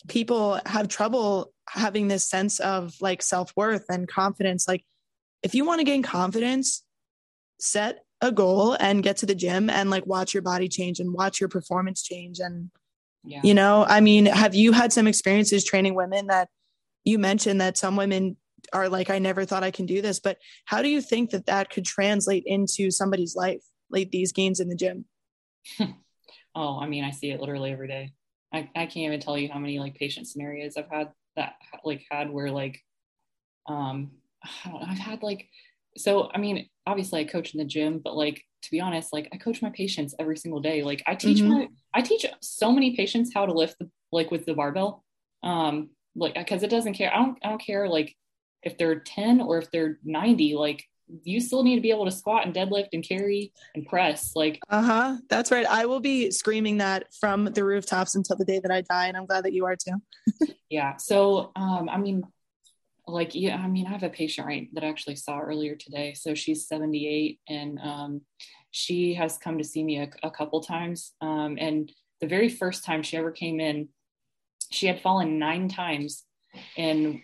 [0.08, 4.84] people have trouble having this sense of like self worth and confidence, like
[5.42, 6.82] if you want to gain confidence,
[7.60, 11.12] set a goal and get to the gym and like watch your body change and
[11.12, 12.70] watch your performance change and
[13.24, 13.40] yeah.
[13.42, 16.48] You know, I mean, have you had some experiences training women that
[17.04, 18.36] you mentioned that some women
[18.72, 21.46] are like, I never thought I can do this, but how do you think that
[21.46, 25.06] that could translate into somebody's life, like these gains in the gym?
[26.54, 28.12] oh, I mean, I see it literally every day.
[28.52, 32.04] I, I can't even tell you how many like patient scenarios I've had that like
[32.10, 32.80] had where like,
[33.66, 35.48] um, I don't know, I've had like,
[35.96, 39.28] so, I mean, obviously I coach in the gym, but like to be honest, like
[39.32, 40.82] I coach my patients every single day.
[40.82, 41.48] Like I teach mm-hmm.
[41.48, 45.04] my I teach so many patients how to lift the, like with the barbell.
[45.42, 47.12] Um, like because it doesn't care.
[47.12, 48.14] I don't I don't care like
[48.62, 50.84] if they're 10 or if they're 90, like
[51.22, 54.32] you still need to be able to squat and deadlift and carry and press.
[54.34, 55.18] Like uh-huh.
[55.28, 55.66] That's right.
[55.66, 59.08] I will be screaming that from the rooftops until the day that I die.
[59.08, 60.54] And I'm glad that you are too.
[60.70, 60.96] yeah.
[60.96, 62.24] So um, I mean,
[63.06, 66.14] like yeah i mean i have a patient right that I actually saw earlier today.
[66.14, 68.20] So she's 78 and um,
[68.70, 71.90] she has come to see me a, a couple times um, and
[72.20, 73.88] the very first time she ever came in
[74.70, 76.24] she had fallen nine times
[76.76, 77.22] in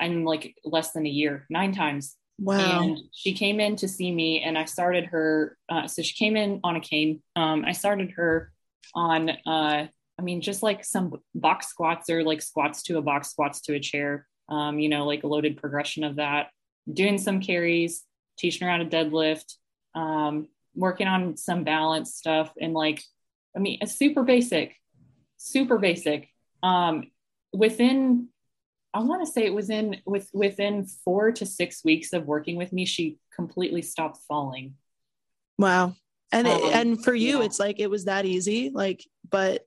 [0.00, 2.16] in like less than a year nine times.
[2.40, 2.82] Wow.
[2.82, 6.36] And she came in to see me and i started her uh, so she came
[6.36, 7.22] in on a cane.
[7.36, 8.52] Um, i started her
[8.94, 9.86] on uh,
[10.18, 13.74] i mean just like some box squats or like squats to a box squats to
[13.74, 16.50] a chair um, you know, like a loaded progression of that,
[16.92, 18.04] doing some carries,
[18.38, 19.54] teaching her how to deadlift,
[19.94, 23.02] um, working on some balance stuff, and like,
[23.56, 24.76] I mean, it's super basic,
[25.36, 26.28] super basic.
[26.62, 27.10] Um,
[27.52, 28.28] within,
[28.94, 32.56] I want to say it was in with within four to six weeks of working
[32.56, 34.74] with me, she completely stopped falling.
[35.58, 35.94] Wow.
[36.32, 37.44] And um, it, and for you, yeah.
[37.44, 38.70] it's like it was that easy.
[38.70, 39.66] Like, but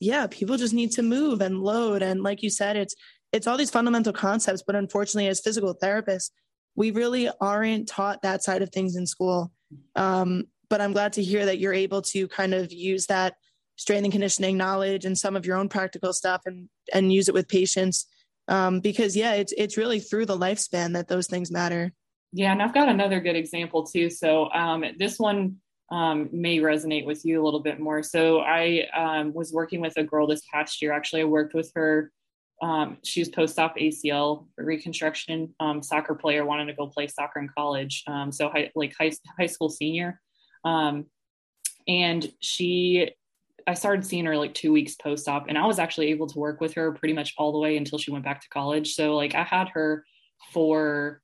[0.00, 2.02] yeah, people just need to move and load.
[2.02, 2.94] And like you said, it's
[3.32, 4.62] it's all these fundamental concepts.
[4.66, 6.30] But unfortunately, as physical therapists,
[6.74, 9.52] we really aren't taught that side of things in school.
[9.96, 13.34] Um, but I'm glad to hear that you're able to kind of use that
[13.76, 17.34] strength and conditioning knowledge and some of your own practical stuff and and use it
[17.34, 18.06] with patients.
[18.48, 21.92] Um, because yeah, it's it's really through the lifespan that those things matter.
[22.32, 24.08] Yeah, and I've got another good example too.
[24.08, 25.56] So um, this one
[25.90, 28.02] um, may resonate with you a little bit more.
[28.02, 30.92] So I um, was working with a girl this past year.
[30.92, 32.10] Actually, I worked with her.
[32.62, 37.48] Um, she was post-op ACL reconstruction um, soccer player, wanted to go play soccer in
[37.54, 38.04] college.
[38.06, 40.20] Um, so high, like high, high school senior.
[40.64, 41.06] Um,
[41.88, 43.10] and she,
[43.66, 46.60] I started seeing her like two weeks post-op, and I was actually able to work
[46.60, 48.94] with her pretty much all the way until she went back to college.
[48.94, 50.04] So like I had her
[50.52, 51.20] for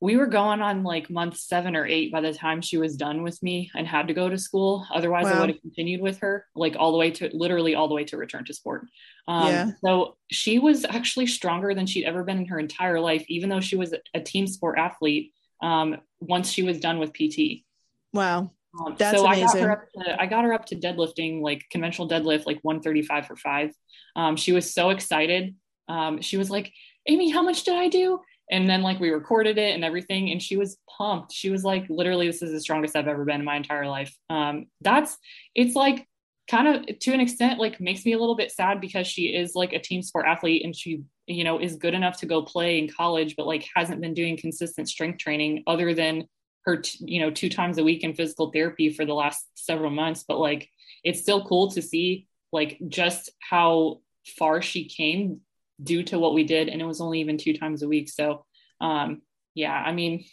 [0.00, 3.22] we were going on like month seven or eight by the time she was done
[3.22, 4.86] with me and had to go to school.
[4.94, 5.32] Otherwise, wow.
[5.32, 8.04] I would have continued with her, like all the way to literally all the way
[8.04, 8.86] to return to sport.
[9.26, 9.70] Um, yeah.
[9.84, 13.60] So she was actually stronger than she'd ever been in her entire life, even though
[13.60, 15.32] she was a team sport athlete.
[15.60, 17.64] Um, once she was done with PT.
[18.12, 18.52] Wow.
[18.78, 19.44] Um, That's so amazing.
[19.44, 22.58] I got her up to I got her up to deadlifting, like conventional deadlift, like
[22.62, 23.72] 135 for five.
[24.16, 25.54] Um, she was so excited.
[25.88, 26.72] Um, she was like,
[27.08, 28.20] Amy, how much did I do?
[28.50, 31.32] And then like we recorded it and everything and she was pumped.
[31.32, 34.14] She was like literally this is the strongest i've ever been in my entire life.
[34.30, 35.16] Um that's
[35.54, 36.06] it's like
[36.50, 39.54] kind of to an extent like makes me a little bit sad because she is
[39.54, 42.78] like a team sport athlete and she you know is good enough to go play
[42.78, 46.26] in college but like hasn't been doing consistent strength training other than
[46.68, 49.90] her t- you know two times a week in physical therapy for the last several
[49.90, 50.24] months.
[50.28, 50.68] But like
[51.02, 54.00] it's still cool to see like just how
[54.38, 55.40] far she came
[55.82, 58.08] due to what we did and it was only even two times a week.
[58.08, 58.44] So
[58.80, 59.22] um
[59.54, 60.24] yeah i mean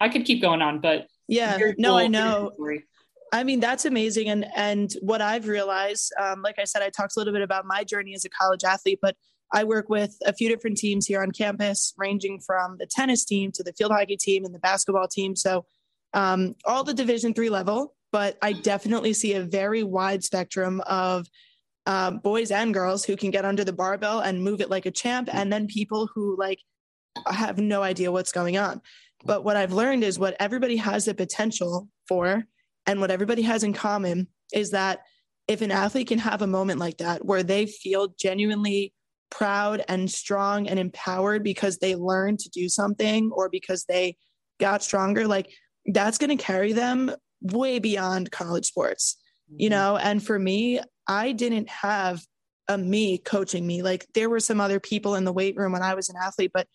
[0.00, 2.50] i could keep going on but yeah no i know.
[3.32, 7.16] I mean that's amazing, and and what I've realized, um, like I said, I talked
[7.16, 9.16] a little bit about my journey as a college athlete, but
[9.52, 13.52] I work with a few different teams here on campus, ranging from the tennis team
[13.52, 15.36] to the field hockey team and the basketball team.
[15.36, 15.66] So
[16.14, 21.26] um, all the Division three level, but I definitely see a very wide spectrum of
[21.86, 24.90] um, boys and girls who can get under the barbell and move it like a
[24.90, 26.60] champ, and then people who like
[27.26, 28.80] have no idea what's going on.
[29.24, 32.44] But what I've learned is what everybody has the potential for,
[32.86, 35.00] and what everybody has in common is that
[35.48, 38.92] if an athlete can have a moment like that where they feel genuinely
[39.30, 44.16] proud and strong and empowered because they learned to do something or because they
[44.58, 45.52] got stronger, like
[45.86, 49.16] that's going to carry them way beyond college sports,
[49.50, 49.62] mm-hmm.
[49.62, 49.96] you know?
[49.96, 52.22] And for me, I didn't have
[52.68, 53.82] a me coaching me.
[53.82, 56.50] Like there were some other people in the weight room when I was an athlete,
[56.52, 56.66] but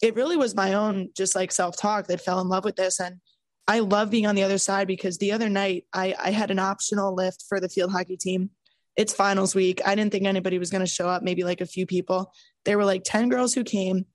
[0.00, 3.00] it really was my own just like self-talk that fell in love with this.
[3.00, 3.20] And
[3.68, 6.58] I love being on the other side because the other night I, I had an
[6.58, 8.50] optional lift for the field hockey team.
[8.96, 9.80] It's finals week.
[9.86, 12.32] I didn't think anybody was going to show up, maybe like a few people.
[12.64, 14.06] There were like 10 girls who came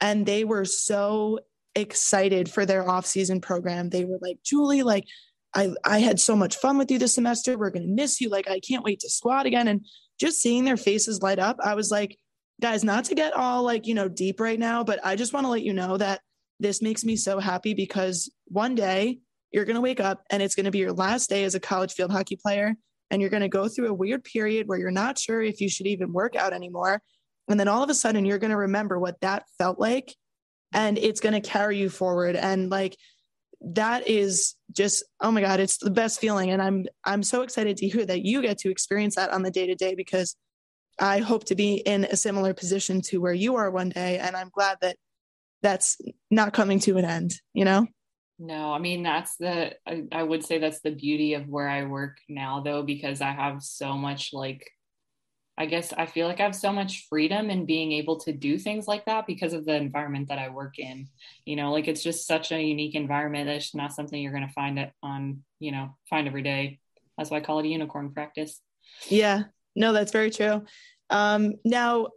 [0.00, 1.38] and they were so
[1.74, 3.88] excited for their off-season program.
[3.88, 5.06] They were like, Julie, like
[5.56, 7.56] I, I had so much fun with you this semester.
[7.56, 8.28] We're going to miss you.
[8.28, 9.68] Like, I can't wait to squat again.
[9.68, 9.86] And
[10.20, 12.18] just seeing their faces light up, I was like,
[12.60, 15.46] guys, not to get all like, you know, deep right now, but I just want
[15.46, 16.20] to let you know that
[16.60, 19.18] this makes me so happy because one day
[19.50, 21.60] you're going to wake up and it's going to be your last day as a
[21.60, 22.74] college field hockey player.
[23.10, 25.70] And you're going to go through a weird period where you're not sure if you
[25.70, 27.00] should even work out anymore.
[27.48, 30.14] And then all of a sudden, you're going to remember what that felt like.
[30.72, 32.36] And it's going to carry you forward.
[32.36, 32.96] And like,
[33.74, 36.50] that is just oh my god it's the best feeling.
[36.50, 39.50] And i'm i'm so excited to hear that you get to experience that on the
[39.50, 40.36] day to day because
[41.00, 44.18] i hope to be in a similar position to where you are one day.
[44.18, 44.96] And i'm glad that
[45.62, 45.98] that's
[46.30, 47.86] not coming to an end you know?
[48.38, 51.84] No i mean that's the I, I would say that's the beauty of where i
[51.84, 54.70] work now though because i have so much like
[55.58, 58.58] I guess I feel like I have so much freedom in being able to do
[58.58, 61.08] things like that because of the environment that I work in.
[61.44, 64.52] You know, like it's just such a unique environment that's not something you're going to
[64.52, 66.80] find it on, you know, find every day.
[67.16, 68.60] That's why I call it a unicorn practice.
[69.08, 70.64] Yeah, no, that's very true.
[71.08, 72.08] Um, now,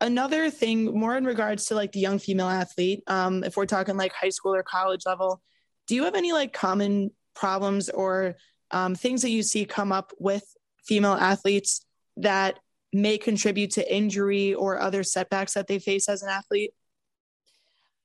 [0.00, 3.96] another thing more in regards to like the young female athlete, um, if we're talking
[3.96, 5.40] like high school or college level,
[5.86, 8.36] do you have any like common problems or
[8.70, 10.44] um, things that you see come up with
[10.84, 11.84] female athletes
[12.16, 12.58] that
[12.92, 16.72] may contribute to injury or other setbacks that they face as an athlete?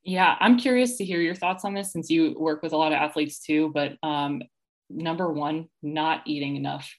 [0.04, 2.92] Yeah, I'm curious to hear your thoughts on this since you work with a lot
[2.92, 3.72] of athletes too.
[3.74, 4.42] But um,
[4.90, 6.94] number one, not eating enough.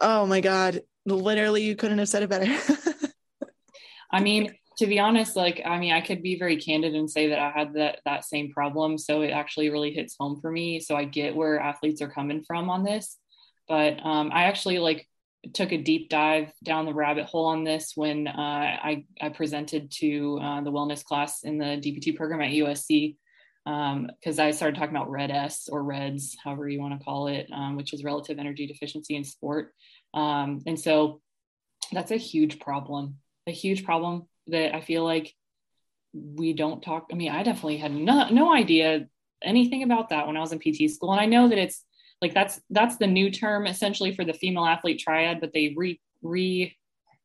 [0.00, 0.82] Oh my God.
[1.06, 2.54] Literally, you couldn't have said it better.
[4.12, 7.28] I mean, to be honest, like, I mean, I could be very candid and say
[7.28, 8.98] that I had that, that same problem.
[8.98, 10.80] So it actually really hits home for me.
[10.80, 13.16] So I get where athletes are coming from on this.
[13.66, 15.08] But um, I actually like
[15.52, 19.90] took a deep dive down the rabbit hole on this when uh, I, I, presented
[19.92, 23.16] to uh, the wellness class in the DPT program at USC
[23.64, 27.48] because um, I started talking about RED-S or REDS, however you want to call it,
[27.52, 29.74] um, which is relative energy deficiency in sport.
[30.14, 31.20] Um, and so
[31.92, 35.34] that's a huge problem, a huge problem that I feel like
[36.14, 37.08] we don't talk.
[37.12, 39.06] I mean, I definitely had no, no idea
[39.42, 41.12] anything about that when I was in PT school.
[41.12, 41.84] And I know that it's
[42.20, 46.00] like that's that's the new term essentially for the female athlete triad but they re
[46.22, 46.76] re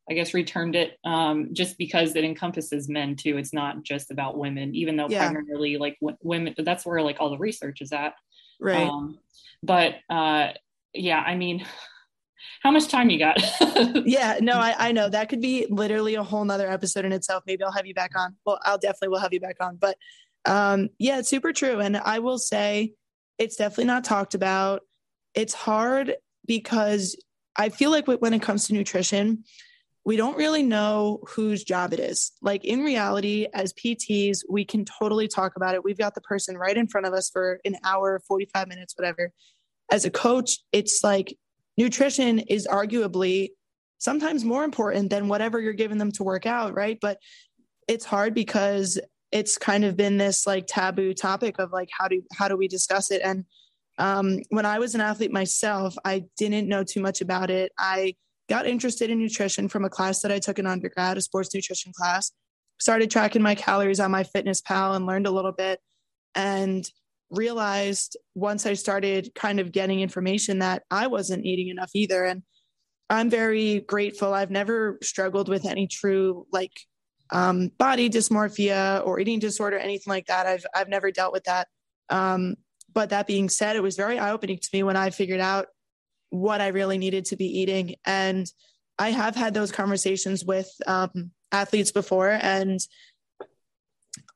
[0.08, 3.38] i guess returned it um, just because it encompasses men too.
[3.38, 5.30] It's not just about women even though yeah.
[5.30, 8.14] primarily like w- women but that's where like all the research is at.
[8.60, 8.86] Right.
[8.86, 9.18] Um,
[9.62, 10.48] but uh
[10.92, 11.66] yeah i mean
[12.62, 13.38] how much time you got?
[14.06, 15.08] Yeah no I, I know.
[15.08, 17.42] That could be literally a whole nother episode in itself.
[17.46, 18.36] Maybe i'll have you back on.
[18.44, 19.76] Well i'll definitely will have you back on.
[19.76, 19.96] But
[20.44, 21.80] um yeah it's super true.
[21.80, 22.92] And i will say
[23.38, 24.82] it's definitely not talked about.
[25.34, 26.14] It's hard
[26.46, 27.16] because
[27.56, 29.44] I feel like when it comes to nutrition,
[30.04, 32.32] we don't really know whose job it is.
[32.42, 35.82] Like in reality, as PTs, we can totally talk about it.
[35.82, 39.32] We've got the person right in front of us for an hour, 45 minutes, whatever.
[39.90, 41.36] As a coach, it's like
[41.78, 43.50] nutrition is arguably
[43.98, 46.98] sometimes more important than whatever you're giving them to work out, right?
[47.00, 47.18] But
[47.88, 48.98] it's hard because
[49.34, 52.68] it's kind of been this like taboo topic of like how do how do we
[52.68, 53.20] discuss it?
[53.22, 53.44] And
[53.98, 57.72] um, when i was an athlete myself i didn't know too much about it.
[57.78, 58.14] I
[58.48, 61.92] got interested in nutrition from a class that i took in undergrad a sports nutrition
[61.92, 62.32] class.
[62.80, 65.80] Started tracking my calories on MyFitnessPal and learned a little bit
[66.34, 66.88] and
[67.30, 72.24] realized once i started kind of getting information that i wasn't eating enough either.
[72.24, 72.42] And
[73.10, 74.32] i'm very grateful.
[74.32, 76.72] I've never struggled with any true like
[77.30, 80.46] um, body dysmorphia or eating disorder, anything like that.
[80.46, 81.68] I've I've never dealt with that.
[82.10, 82.56] Um,
[82.92, 85.66] but that being said, it was very eye opening to me when I figured out
[86.30, 87.96] what I really needed to be eating.
[88.04, 88.50] And
[88.98, 92.30] I have had those conversations with um, athletes before.
[92.30, 92.78] And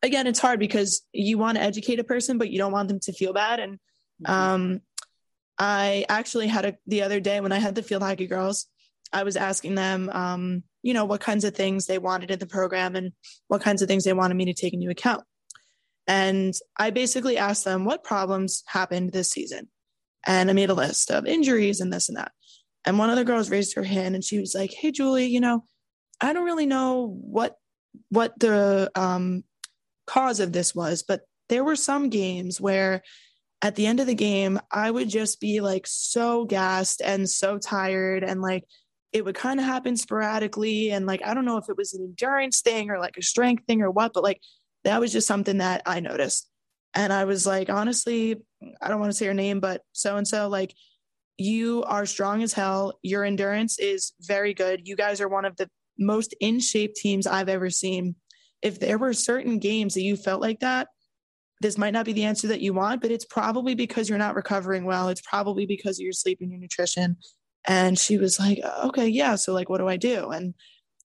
[0.02, 3.00] again, it's hard because you want to educate a person, but you don't want them
[3.00, 3.60] to feel bad.
[3.60, 3.78] And
[4.24, 4.32] mm-hmm.
[4.32, 4.80] um,
[5.58, 8.66] I actually had a, the other day when I had the field hockey girls,
[9.12, 12.46] I was asking them, um, you know, what kinds of things they wanted in the
[12.46, 13.12] program and
[13.48, 15.24] what kinds of things they wanted me to take into account.
[16.06, 19.68] And I basically asked them what problems happened this season.
[20.26, 22.32] And I made a list of injuries and this and that.
[22.84, 25.40] And one of the girls raised her hand and she was like, Hey, Julie, you
[25.40, 25.64] know,
[26.20, 27.56] I don't really know what
[28.10, 29.44] what the um,
[30.06, 33.02] cause of this was, but there were some games where
[33.60, 37.58] at the end of the game, I would just be like so gassed and so
[37.58, 38.64] tired and like
[39.12, 40.90] it would kind of happen sporadically.
[40.90, 43.64] And like, I don't know if it was an endurance thing or like a strength
[43.66, 44.40] thing or what, but like
[44.84, 46.48] that was just something that I noticed.
[46.94, 48.36] And I was like, honestly,
[48.80, 50.74] I don't want to say your name, but so and so, like,
[51.36, 52.98] you are strong as hell.
[53.02, 54.88] Your endurance is very good.
[54.88, 58.16] You guys are one of the most in shape teams I've ever seen.
[58.62, 60.88] If there were certain games that you felt like that,
[61.60, 64.34] this might not be the answer that you want, but it's probably because you're not
[64.34, 65.08] recovering well.
[65.08, 67.16] It's probably because of your sleep and your nutrition.
[67.66, 69.34] And she was like, okay, yeah.
[69.34, 70.30] So like, what do I do?
[70.30, 70.54] And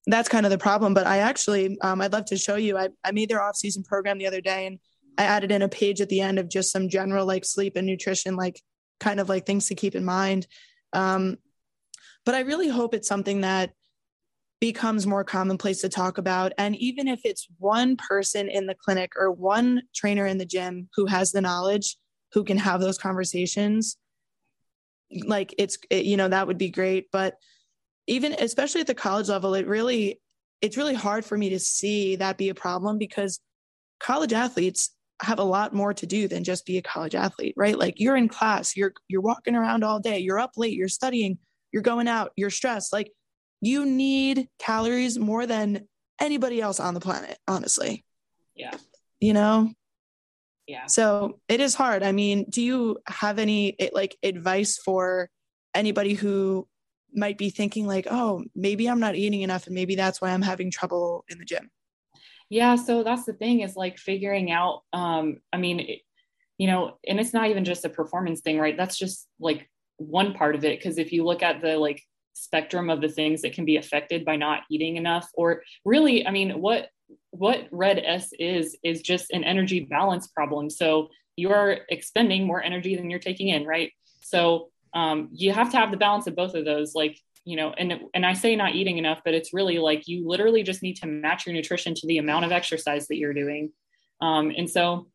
[0.06, 0.94] that's kind of the problem.
[0.94, 2.78] But I actually, um, I'd love to show you.
[2.78, 4.78] I, I made their off season program the other day and
[5.18, 7.86] I added in a page at the end of just some general like sleep and
[7.86, 8.60] nutrition, like
[9.00, 10.46] kind of like things to keep in mind.
[10.92, 11.36] Um,
[12.24, 13.72] but I really hope it's something that
[14.60, 16.52] becomes more commonplace to talk about.
[16.56, 20.88] And even if it's one person in the clinic or one trainer in the gym
[20.96, 21.96] who has the knowledge,
[22.32, 23.96] who can have those conversations,
[25.26, 27.06] like it's it, you know that would be great.
[27.12, 27.34] But
[28.06, 30.20] even especially at the college level it really
[30.60, 33.40] it's really hard for me to see that be a problem because
[34.00, 34.90] college athletes
[35.22, 37.78] have a lot more to do than just be a college athlete right?
[37.78, 41.38] Like you're in class you're you're walking around all day you're up late you're studying
[41.72, 42.92] you're going out you're stressed.
[42.92, 43.10] Like
[43.60, 45.88] you need calories more than
[46.20, 48.04] anybody else on the planet honestly.
[48.54, 48.76] Yeah.
[49.20, 49.70] You know
[50.66, 50.86] yeah.
[50.86, 52.02] So it is hard.
[52.02, 55.30] I mean do you have any like advice for
[55.74, 56.66] anybody who
[57.14, 60.42] might be thinking like oh maybe i'm not eating enough and maybe that's why i'm
[60.42, 61.70] having trouble in the gym
[62.50, 66.00] yeah so that's the thing is like figuring out um i mean it,
[66.58, 68.76] you know and it's not even just a performance thing right?
[68.76, 72.02] That's just like one part of it because if you look at the like
[72.34, 76.32] spectrum of the things that can be affected by not eating enough or really i
[76.32, 76.88] mean what
[77.30, 80.70] what red S is, is just an energy balance problem.
[80.70, 83.92] So you are expending more energy than you're taking in, right?
[84.20, 86.94] So um, you have to have the balance of both of those.
[86.94, 90.26] Like, you know, and and I say not eating enough, but it's really like you
[90.26, 93.72] literally just need to match your nutrition to the amount of exercise that you're doing.
[94.20, 95.08] Um, and so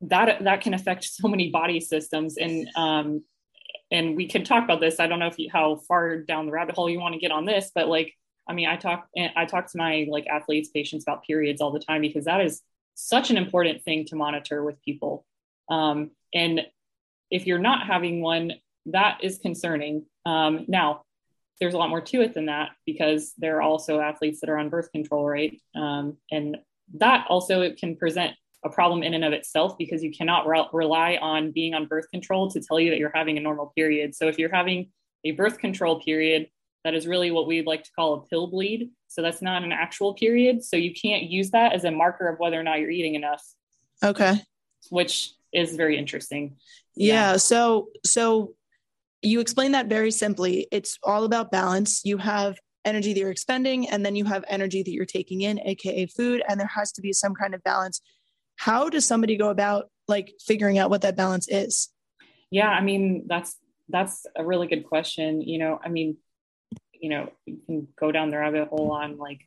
[0.00, 3.22] that that can affect so many body systems and um,
[3.92, 4.98] and we could talk about this.
[4.98, 7.30] I don't know if you, how far down the rabbit hole you want to get
[7.30, 8.14] on this, but like,
[8.48, 11.80] I mean, I talk, I talk to my like athletes, patients about periods all the
[11.80, 12.62] time because that is
[12.94, 15.24] such an important thing to monitor with people.
[15.68, 16.62] Um, and
[17.30, 18.52] if you're not having one,
[18.86, 20.06] that is concerning.
[20.26, 21.02] Um, now,
[21.60, 24.58] there's a lot more to it than that because there are also athletes that are
[24.58, 25.56] on birth control, right?
[25.76, 26.58] Um, and
[26.94, 28.32] that also it can present
[28.64, 32.08] a problem in and of itself because you cannot re- rely on being on birth
[32.10, 34.14] control to tell you that you're having a normal period.
[34.14, 34.90] So if you're having
[35.24, 36.48] a birth control period,
[36.84, 38.90] that is really what we'd like to call a pill bleed.
[39.08, 40.64] So that's not an actual period.
[40.64, 43.42] So you can't use that as a marker of whether or not you're eating enough.
[44.02, 44.40] Okay.
[44.90, 46.56] Which is very interesting.
[46.96, 47.14] Yeah.
[47.14, 47.36] yeah.
[47.36, 48.54] So so
[49.20, 50.66] you explain that very simply.
[50.72, 52.02] It's all about balance.
[52.04, 55.60] You have energy that you're expending, and then you have energy that you're taking in,
[55.60, 58.00] aka food, and there has to be some kind of balance
[58.62, 61.88] how does somebody go about like figuring out what that balance is
[62.50, 63.56] yeah i mean that's
[63.88, 66.16] that's a really good question you know i mean
[67.02, 69.46] you know you can go down the rabbit hole on like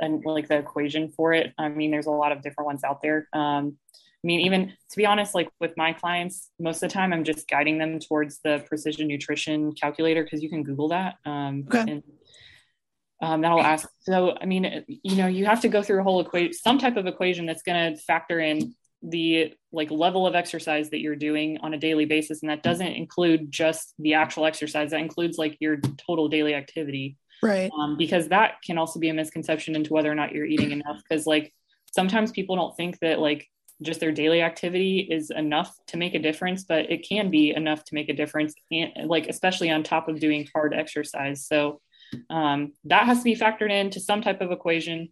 [0.00, 3.02] and like the equation for it i mean there's a lot of different ones out
[3.02, 6.94] there um i mean even to be honest like with my clients most of the
[6.94, 11.16] time i'm just guiding them towards the precision nutrition calculator because you can google that
[11.26, 11.92] um okay.
[11.92, 12.02] and
[13.20, 13.88] um, that'll ask.
[14.02, 16.96] So, I mean, you know, you have to go through a whole equation, some type
[16.96, 21.58] of equation that's going to factor in the like level of exercise that you're doing
[21.62, 22.42] on a daily basis.
[22.42, 24.90] And that doesn't include just the actual exercise.
[24.90, 27.16] That includes like your total daily activity.
[27.42, 27.70] Right.
[27.78, 31.00] Um, because that can also be a misconception into whether or not you're eating enough.
[31.10, 31.52] Cause like
[31.94, 33.46] sometimes people don't think that like
[33.82, 37.84] just their daily activity is enough to make a difference, but it can be enough
[37.84, 38.54] to make a difference.
[38.72, 41.46] And like, especially on top of doing hard exercise.
[41.46, 41.80] So,
[42.30, 45.10] um, that has to be factored into some type of equation.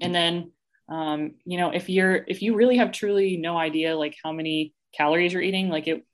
[0.00, 0.52] And then,
[0.88, 4.74] um, you know, if you're, if you really have truly no idea like how many
[4.96, 6.04] calories you're eating, like it,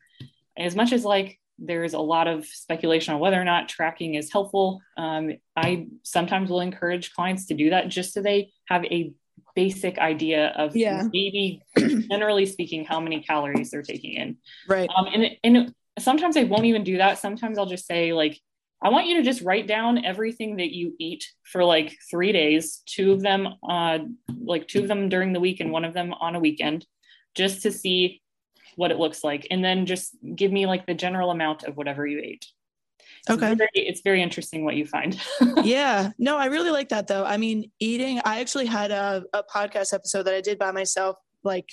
[0.57, 4.33] as much as like there's a lot of speculation on whether or not tracking is
[4.33, 9.12] helpful, um, I sometimes will encourage clients to do that just so they have a
[9.55, 11.03] basic idea of yeah.
[11.12, 14.37] maybe generally speaking how many calories they're taking in.
[14.68, 14.89] Right.
[14.95, 17.18] Um, and, and sometimes i won't even do that.
[17.18, 18.41] Sometimes i'll just say like
[18.83, 22.83] I want you to just write down everything that you eat for like three days,
[22.87, 23.99] two of them, uh,
[24.43, 26.87] like two of them during the week and one of them on a weekend,
[27.35, 28.22] just to see
[28.76, 29.47] what it looks like.
[29.51, 32.47] And then just give me like the general amount of whatever you ate.
[33.28, 33.51] Okay.
[33.53, 35.20] It's very, it's very interesting what you find.
[35.62, 36.11] yeah.
[36.18, 37.24] No, I really like that though.
[37.24, 41.16] I mean, eating, I actually had a, a podcast episode that I did by myself,
[41.45, 41.68] like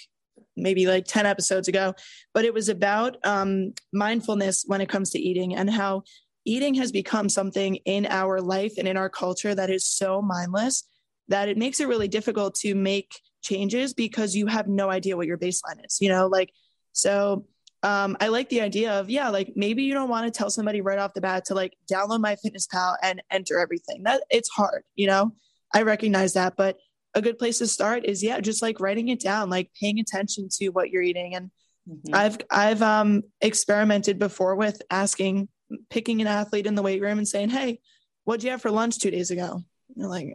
[0.57, 1.93] maybe like 10 episodes ago,
[2.33, 6.03] but it was about um, mindfulness when it comes to eating and how
[6.47, 10.83] eating has become something in our life and in our culture that is so mindless
[11.27, 15.27] that it makes it really difficult to make changes because you have no idea what
[15.27, 16.51] your baseline is, you know, like,
[16.93, 17.45] so
[17.83, 20.81] um, I like the idea of, yeah, like maybe you don't want to tell somebody
[20.81, 25.07] right off the bat to like download MyFitnessPal and enter everything that it's hard, you
[25.07, 25.33] know,
[25.73, 26.77] I recognize that, but
[27.13, 30.47] a good place to start is, yeah, just like writing it down, like paying attention
[30.59, 31.35] to what you're eating.
[31.35, 31.51] And
[31.89, 32.15] mm-hmm.
[32.15, 35.49] I've, I've, um, experimented before with asking
[35.89, 37.79] picking an athlete in the weight room and saying, Hey,
[38.23, 39.63] what'd you have for lunch two days ago?
[39.95, 40.27] You're like,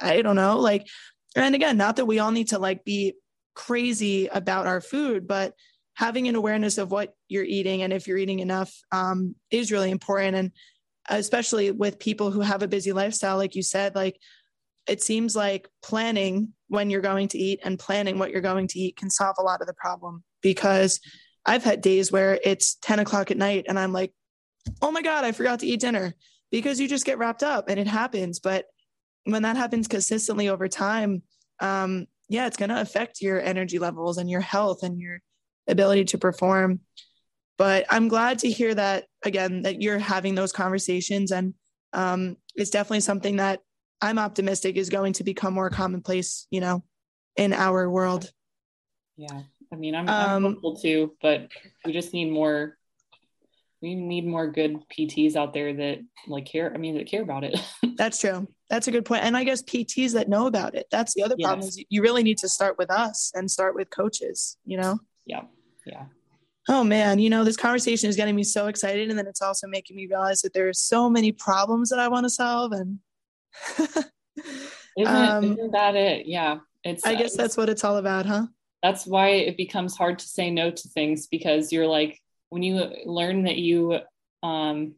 [0.00, 0.58] I don't know.
[0.58, 0.86] Like,
[1.36, 3.14] and again, not that we all need to like be
[3.54, 5.54] crazy about our food, but
[5.94, 9.90] having an awareness of what you're eating and if you're eating enough um, is really
[9.90, 10.36] important.
[10.36, 10.52] And
[11.08, 14.18] especially with people who have a busy lifestyle, like you said, like
[14.86, 18.78] it seems like planning when you're going to eat and planning what you're going to
[18.78, 21.00] eat can solve a lot of the problem because
[21.46, 24.12] I've had days where it's 10 o'clock at night and I'm like,
[24.82, 26.14] oh my God, I forgot to eat dinner
[26.50, 28.38] because you just get wrapped up and it happens.
[28.38, 28.66] But
[29.24, 31.22] when that happens consistently over time,
[31.60, 35.20] um, yeah, it's going to affect your energy levels and your health and your
[35.68, 36.80] ability to perform.
[37.56, 41.30] But I'm glad to hear that again, that you're having those conversations.
[41.30, 41.54] And
[41.92, 43.60] um, it's definitely something that
[44.00, 46.84] I'm optimistic is going to become more commonplace, you know,
[47.36, 48.30] in our world.
[49.16, 49.42] Yeah.
[49.72, 51.48] I mean, I'm, I'm um, hopeful too, but
[51.84, 52.76] we just need more
[53.84, 56.72] we need more good PTs out there that like care.
[56.72, 57.60] I mean, that care about it.
[57.96, 58.48] That's true.
[58.70, 59.24] That's a good point.
[59.24, 60.86] And I guess PTs that know about it.
[60.90, 61.46] That's the other yes.
[61.46, 64.98] problem is you really need to start with us and start with coaches, you know?
[65.26, 65.42] Yeah.
[65.84, 66.04] Yeah.
[66.66, 69.10] Oh man, you know, this conversation is getting me so excited.
[69.10, 72.08] And then it's also making me realize that there are so many problems that I
[72.08, 72.72] want to solve.
[72.72, 73.00] And
[74.96, 76.24] isn't, um, isn't that it?
[76.24, 76.60] Yeah.
[76.84, 78.46] It's, I guess that's what it's all about, huh?
[78.82, 82.18] That's why it becomes hard to say no to things because you're like,
[82.54, 83.98] when you learn that you,
[84.44, 84.94] um,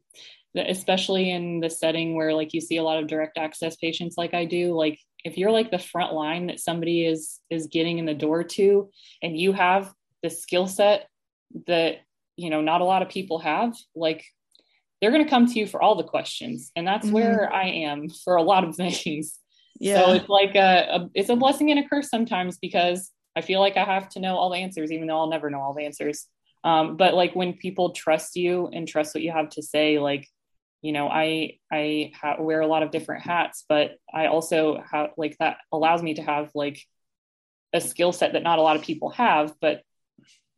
[0.55, 4.35] especially in the setting where like you see a lot of direct access patients like
[4.35, 8.05] I do, like if you're like the front line that somebody is is getting in
[8.05, 8.91] the door to
[9.23, 9.91] and you have
[10.21, 11.07] the skill set
[11.65, 11.95] that
[12.35, 14.23] you know not a lot of people have like
[15.01, 16.71] they're going to come to you for all the questions.
[16.75, 17.15] And that's mm-hmm.
[17.15, 19.33] where i am for a lot of things.
[19.79, 20.05] Yeah.
[20.05, 23.59] so it's like a, a, it's a blessing and a curse sometimes because i feel
[23.59, 25.85] like i have to know all the answers even though i'll never know all the
[25.85, 26.27] answers
[26.63, 30.27] um, but like when people trust you and trust what you have to say like
[30.81, 35.11] you know i i ha- wear a lot of different hats but i also have
[35.17, 36.79] like that allows me to have like
[37.73, 39.81] a skill set that not a lot of people have but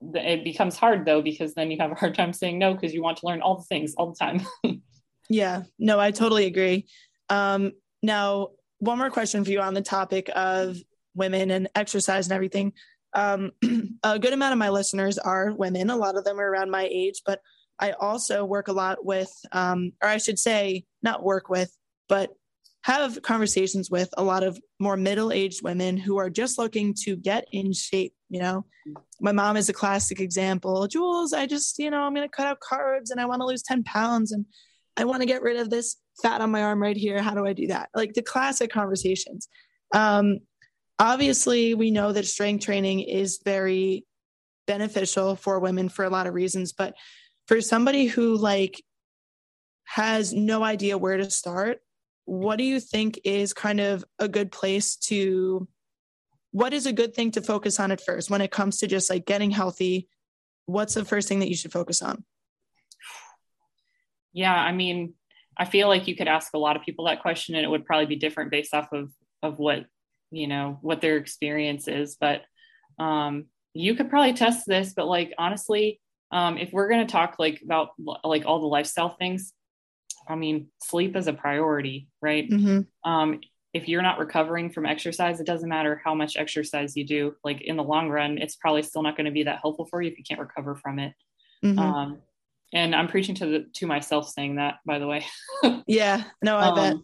[0.02, 3.02] it becomes hard though because then you have a hard time saying no because you
[3.02, 4.45] want to learn all the things all the time.
[5.32, 5.64] Yeah.
[5.78, 6.88] No i totally agree.
[7.30, 10.78] Um, now one more question for you on the topic of
[11.14, 12.74] women and exercise and everything
[13.14, 13.51] um,
[14.03, 15.89] a good amount of my listeners are women.
[15.89, 17.41] A lot of them are around my age but
[17.80, 21.76] i also work a lot with um, or i should say not work with
[22.07, 22.32] but
[22.84, 27.45] have conversations with a lot of more middle-aged women who are just looking to get
[27.51, 28.64] in shape you know?
[29.20, 30.88] My mom is a classic example.
[30.88, 33.45] Jules i just you know i'm going to cut out carbs and i want to
[33.45, 34.45] lose 10 pounds and
[34.97, 37.22] i want to get rid of this fat on my arm right here.
[37.22, 37.89] How do i do that?
[37.93, 39.47] Like the classic conversations.
[39.93, 40.39] Um,
[41.00, 44.06] obviously we know that strength training is very
[44.68, 46.93] beneficial for women for a lot of reasons but
[47.47, 48.84] for somebody who like
[49.86, 51.80] has no idea where to start
[52.26, 55.68] what do you think is kind of a good place to
[56.52, 59.10] what is a good thing to focus on at first when it comes to just
[59.10, 60.08] like getting healthy?
[60.66, 62.24] What's the first thing that you should focus on?
[64.32, 65.16] Yeah i mean
[65.58, 67.84] i feel like you could ask a lot of people that question and it would
[67.84, 69.86] probably be different based off of of what
[70.32, 72.42] you know what their experience is but
[73.00, 76.00] um you could probably test this but like honestly
[76.32, 77.90] um if we're going to talk like about
[78.24, 79.54] like all the lifestyle things
[80.30, 82.48] I mean, sleep is a priority, right?
[82.48, 83.10] Mm-hmm.
[83.10, 83.42] Um,
[83.74, 87.36] if you're not recovering from exercise, it doesn't matter how much exercise you do.
[87.44, 90.02] Like in the long run, it's probably still not going to be that helpful for
[90.02, 91.14] you if you can't recover from it.
[91.64, 91.80] Mm-hmm.
[91.80, 92.22] Um,
[92.74, 95.26] and I'm preaching to the to myself saying that, by the way.
[95.88, 96.96] yeah, no, I um, bet.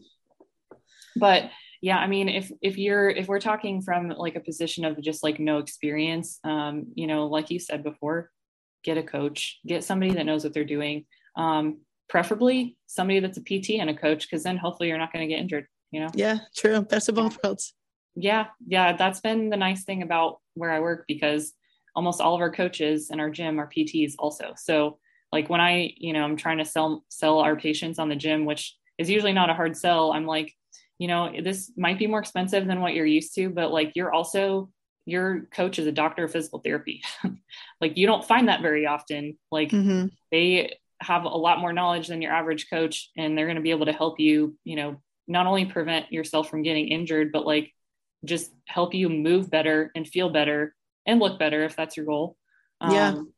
[1.18, 1.52] But
[1.82, 5.24] yeah, I mean, if if you're if we're talking from like a position of just
[5.24, 8.32] like no experience, um, you know, like you said before,
[8.84, 11.06] get a coach, get somebody that knows what they're doing.
[11.36, 15.28] Um, preferably somebody that's a PT and a coach, because then hopefully you're not going
[15.28, 15.68] to get injured.
[15.92, 16.10] You know?
[16.14, 16.82] Yeah, true.
[16.82, 17.74] Best of both worlds.
[18.16, 18.96] Yeah, yeah.
[18.96, 21.54] That's been the nice thing about where I work because
[21.96, 24.54] almost all of our coaches in our gym are PTs also.
[24.58, 25.00] So
[25.32, 28.46] like when I, you know, I'm trying to sell sell our patients on the gym,
[28.46, 30.12] which is usually not a hard sell.
[30.14, 30.54] I'm like,
[30.98, 34.14] you know, this might be more expensive than what you're used to, but like you're
[34.14, 34.70] also
[35.08, 37.04] your coach is a doctor of physical therapy.
[37.82, 39.38] like you don't find that very often.
[39.52, 40.08] Like mm-hmm.
[40.32, 43.72] they have a lot more knowledge than your average coach and they're going to be
[43.72, 47.72] able to help you you know not only prevent yourself from getting injured but like
[48.24, 50.74] just help you move better and feel better
[51.06, 52.38] and look better if that's your goal
[52.90, 53.34] yeah um,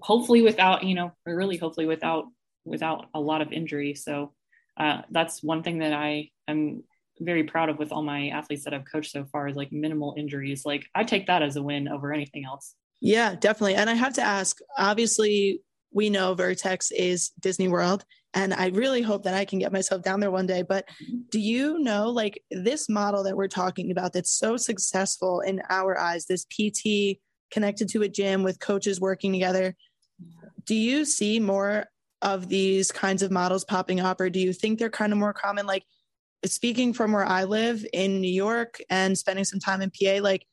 [0.00, 2.24] hopefully without you know or really hopefully without
[2.64, 4.32] without a lot of injury so
[4.78, 6.82] uh, that's one thing that i am
[7.20, 10.14] very proud of with all my athletes that i've coached so far is like minimal
[10.16, 13.94] injuries like i take that as a win over anything else yeah definitely and i
[13.94, 15.60] have to ask obviously
[15.92, 20.02] we know Vertex is Disney World, and I really hope that I can get myself
[20.02, 20.62] down there one day.
[20.62, 21.20] But mm-hmm.
[21.30, 25.98] do you know, like this model that we're talking about that's so successful in our
[25.98, 27.18] eyes, this PT
[27.50, 29.74] connected to a gym with coaches working together,
[30.64, 31.86] do you see more
[32.20, 35.32] of these kinds of models popping up, or do you think they're kind of more
[35.32, 35.66] common?
[35.66, 35.84] Like,
[36.44, 40.46] speaking from where I live in New York and spending some time in PA, like,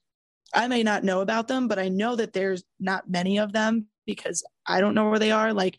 [0.53, 3.87] I may not know about them, but I know that there's not many of them
[4.05, 5.53] because I don't know where they are.
[5.53, 5.77] Like,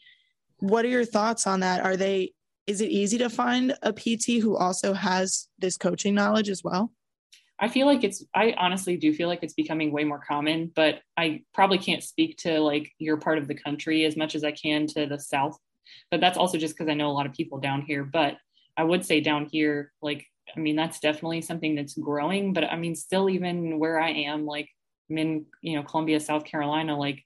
[0.58, 1.84] what are your thoughts on that?
[1.84, 2.32] Are they,
[2.66, 6.92] is it easy to find a PT who also has this coaching knowledge as well?
[7.58, 11.00] I feel like it's, I honestly do feel like it's becoming way more common, but
[11.16, 14.52] I probably can't speak to like your part of the country as much as I
[14.52, 15.58] can to the South.
[16.10, 18.04] But that's also just because I know a lot of people down here.
[18.04, 18.36] But
[18.76, 22.52] I would say down here, like, I mean, that's definitely something that's growing.
[22.52, 24.68] But I mean, still, even where I am, like,
[25.10, 27.24] I'm in, you know, Columbia, South Carolina, like,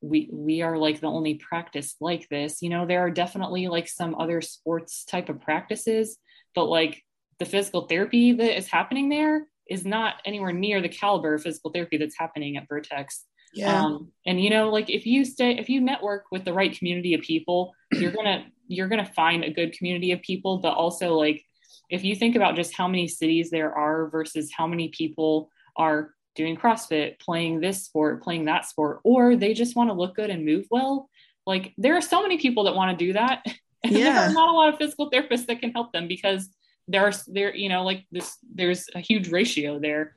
[0.00, 3.88] we we are like the only practice like this you know there are definitely like
[3.88, 6.18] some other sports type of practices
[6.54, 7.02] but like
[7.38, 11.70] the physical therapy that is happening there is not anywhere near the caliber of physical
[11.70, 13.24] therapy that's happening at vertex
[13.54, 13.84] yeah.
[13.84, 17.14] Um, and you know like if you stay if you network with the right community
[17.14, 21.44] of people you're gonna you're gonna find a good community of people but also like
[21.88, 26.14] if you think about just how many cities there are versus how many people are
[26.36, 30.30] doing CrossFit, playing this sport, playing that sport, or they just want to look good
[30.30, 31.08] and move well.
[31.46, 33.44] Like there are so many people that want to do that.
[33.84, 34.14] And yeah.
[34.14, 36.48] there are not a lot of physical therapists that can help them because
[36.88, 40.15] there's there, you know, like this, there's a huge ratio there.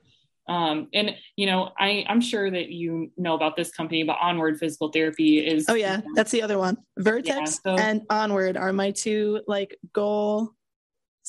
[0.49, 4.57] Um, and you know, I, I'm sure that you know about this company, but Onward
[4.57, 5.69] Physical Therapy is.
[5.69, 6.77] Oh yeah, that's the other one.
[6.97, 10.53] Vertex yeah, so, and Onward are my two like goal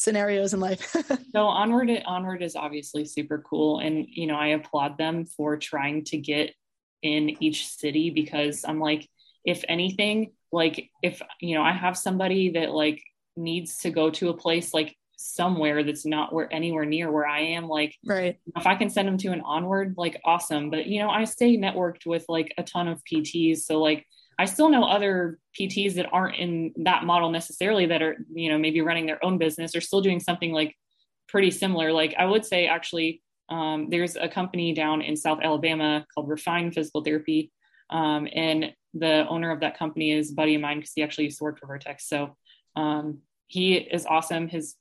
[0.01, 0.97] scenarios in life.
[1.33, 6.03] so onward onward is obviously super cool and you know i applaud them for trying
[6.03, 6.55] to get
[7.03, 9.07] in each city because i'm like
[9.45, 13.03] if anything like if you know i have somebody that like
[13.37, 17.41] needs to go to a place like somewhere that's not where anywhere near where i
[17.41, 21.01] am like right if i can send them to an onward like awesome but you
[21.01, 24.07] know i stay networked with like a ton of pts so like
[24.41, 28.57] I still know other PTs that aren't in that model necessarily that are, you know,
[28.57, 30.75] maybe running their own business or still doing something like
[31.29, 31.93] pretty similar.
[31.93, 36.73] Like I would say actually, um, there's a company down in South Alabama called Refine
[36.73, 37.53] Physical Therapy.
[37.91, 41.25] Um, and the owner of that company is a buddy of mine because he actually
[41.25, 42.09] used to work for Vertex.
[42.09, 42.35] So
[42.77, 44.49] um, he is awesome.
[44.49, 44.75] His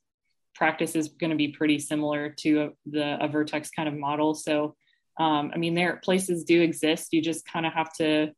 [0.60, 4.34] practice is going to be pretty similar to a, the a Vertex kind of model.
[4.34, 4.76] So,
[5.18, 7.12] um, I mean, there places do exist.
[7.12, 8.32] You just kind of have to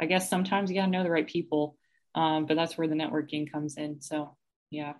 [0.00, 1.76] I guess sometimes you got to know the right people.
[2.14, 4.00] Um, but that's where the networking comes in.
[4.00, 4.36] So
[4.70, 4.94] yeah.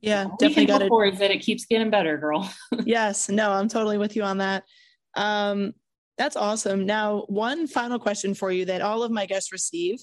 [0.00, 1.12] Yeah, All definitely got it.
[1.12, 2.50] Is that it keeps getting better, girl.
[2.84, 4.64] yes, no, I'm totally with you on that.
[5.14, 5.74] Um,
[6.18, 6.86] that's awesome.
[6.86, 10.00] Now, one final question for you that all of my guests receive.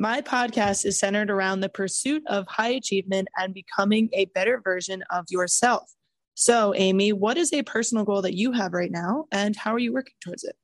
[0.00, 5.04] My podcast is centered around the pursuit of high achievement and becoming a better version
[5.10, 5.92] of yourself.
[6.32, 9.78] So, Amy, what is a personal goal that you have right now, and how are
[9.78, 10.56] you working towards it?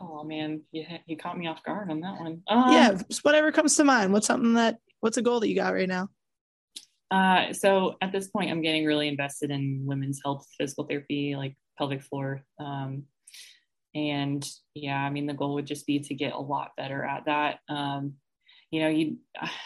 [0.00, 2.40] Oh man, you you caught me off guard on that one.
[2.46, 4.12] Um, yeah, whatever comes to mind.
[4.12, 6.08] What's something that what's a goal that you got right now?
[7.10, 11.56] Uh, so at this point, I'm getting really invested in women's health, physical therapy, like
[11.78, 12.44] pelvic floor.
[12.60, 13.06] Um,
[13.96, 17.24] and yeah, I mean, the goal would just be to get a lot better at
[17.24, 17.58] that.
[17.68, 18.14] Um,
[18.70, 19.18] you know, you,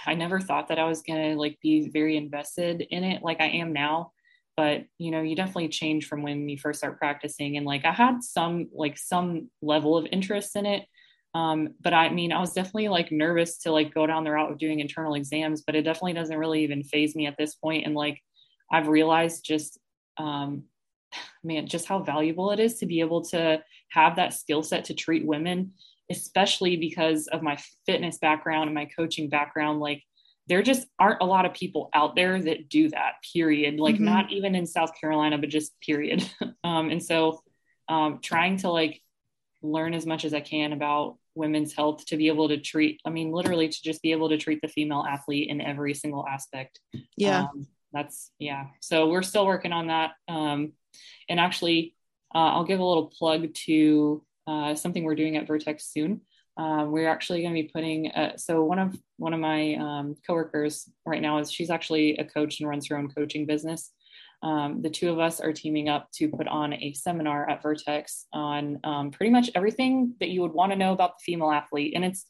[0.07, 3.48] I never thought that I was gonna like be very invested in it like I
[3.48, 4.12] am now
[4.61, 7.92] but you know you definitely change from when you first start practicing and like i
[7.92, 10.84] had some like some level of interest in it
[11.34, 14.53] um, but i mean i was definitely like nervous to like go down the route
[14.53, 17.86] of doing internal exams but it definitely doesn't really even phase me at this point
[17.86, 18.20] and like
[18.70, 19.78] i've realized just
[20.18, 20.64] um,
[21.42, 24.94] man just how valuable it is to be able to have that skill set to
[24.94, 25.72] treat women
[26.11, 27.56] especially because of my
[27.86, 30.02] fitness background and my coaching background like
[30.50, 33.78] there just aren't a lot of people out there that do that period.
[33.78, 34.04] Like mm-hmm.
[34.04, 36.28] not even in south carolina but just period.
[36.62, 37.40] Um, and so
[37.88, 39.00] um, trying to like
[39.62, 43.11] learn as much as i can about women's health to be able to treat i
[43.11, 46.80] mean literally to just be able to treat the female athlete in every single aspect.
[47.16, 47.42] Yeah.
[47.44, 48.66] Um, that's yeah.
[48.80, 50.12] So we're still working on that.
[50.28, 50.72] Um,
[51.28, 51.94] and actually
[52.34, 56.20] uh, i'll give a little plug to uh, something we're doing at vertex soon.
[56.57, 60.16] Um, we're actually going to be putting uh, so one of one of my um,
[60.26, 63.92] coworkers right now is she's actually a coach and runs her own coaching business.
[64.42, 68.26] Um, the two of us are teaming up to put on a seminar at vertex
[68.32, 71.92] on um, pretty much everything that you would want to know about the female athlete
[71.94, 72.26] and it's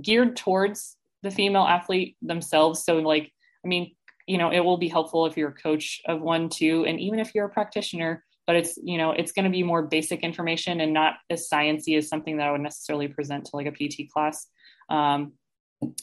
[0.00, 2.84] geared towards the female athlete themselves.
[2.84, 3.32] So like
[3.64, 3.94] i mean
[4.26, 7.18] you know it will be helpful if you're a coach of one too and even
[7.18, 10.80] if you're a practitioner but it's you know it's going to be more basic information
[10.80, 14.10] and not as sciency as something that I would necessarily present to like a PT
[14.12, 14.46] class.
[14.90, 15.32] Um,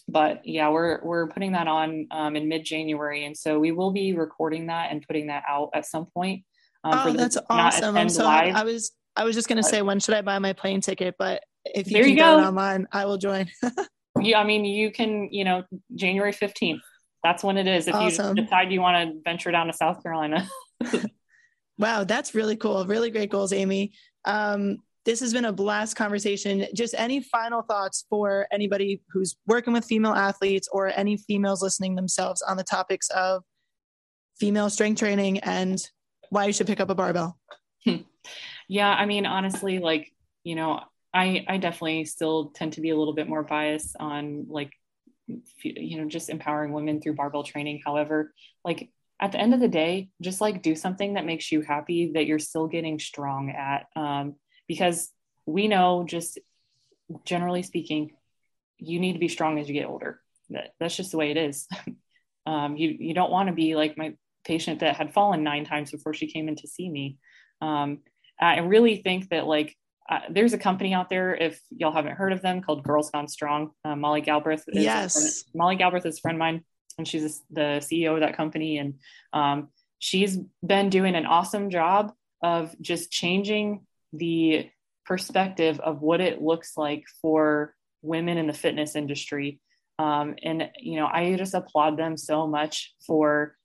[0.08, 3.92] but yeah, we're we're putting that on um, in mid January, and so we will
[3.92, 6.44] be recording that and putting that out at some point.
[6.84, 7.96] Um, oh, that's awesome!
[7.96, 8.56] I'm so live.
[8.56, 11.16] I was I was just going to say when should I buy my plane ticket,
[11.18, 12.40] but if you there can you go.
[12.40, 13.50] online, I will join.
[14.20, 15.64] yeah, I mean you can you know
[15.96, 16.82] January fifteenth.
[17.24, 17.88] That's when it is.
[17.88, 18.36] If awesome.
[18.36, 20.48] you decide you want to venture down to South Carolina.
[21.82, 22.86] Wow, that's really cool.
[22.86, 23.94] Really great goals, Amy.
[24.26, 26.68] Um, this has been a blast conversation.
[26.76, 31.96] Just any final thoughts for anybody who's working with female athletes or any females listening
[31.96, 33.42] themselves on the topics of
[34.40, 35.82] female strength training and
[36.30, 37.40] why you should pick up a barbell?
[38.68, 40.14] yeah, I mean, honestly, like,
[40.44, 40.82] you know,
[41.16, 44.72] I, I definitely still tend to be a little bit more biased on like,
[45.64, 47.82] you know, just empowering women through barbell training.
[47.84, 48.92] However, like
[49.22, 52.26] at the end of the day, just like do something that makes you happy that
[52.26, 53.86] you're still getting strong at.
[53.96, 54.36] Um,
[54.68, 55.12] because
[55.46, 56.40] we know, just
[57.24, 58.12] generally speaking,
[58.80, 60.20] you need to be strong as you get older.
[60.50, 61.68] That, that's just the way it is.
[62.48, 65.92] um, you, you don't want to be like my patient that had fallen nine times
[65.92, 67.18] before she came in to see me.
[67.62, 68.00] Um,
[68.40, 69.76] I really think that like
[70.10, 73.28] uh, there's a company out there if y'all haven't heard of them called Girls Gone
[73.28, 73.70] Strong.
[73.86, 74.64] Uh, Molly Galbraith.
[74.68, 75.44] yes.
[75.54, 76.64] Molly Galbraith is a friend of mine
[77.02, 78.78] and she's the CEO of that company.
[78.78, 79.00] And
[79.34, 84.70] um, she's been doing an awesome job of just changing the
[85.04, 87.74] perspective of what it looks like for
[88.04, 89.60] women in the fitness industry.
[89.98, 93.56] Um, and, you know, I just applaud them so much for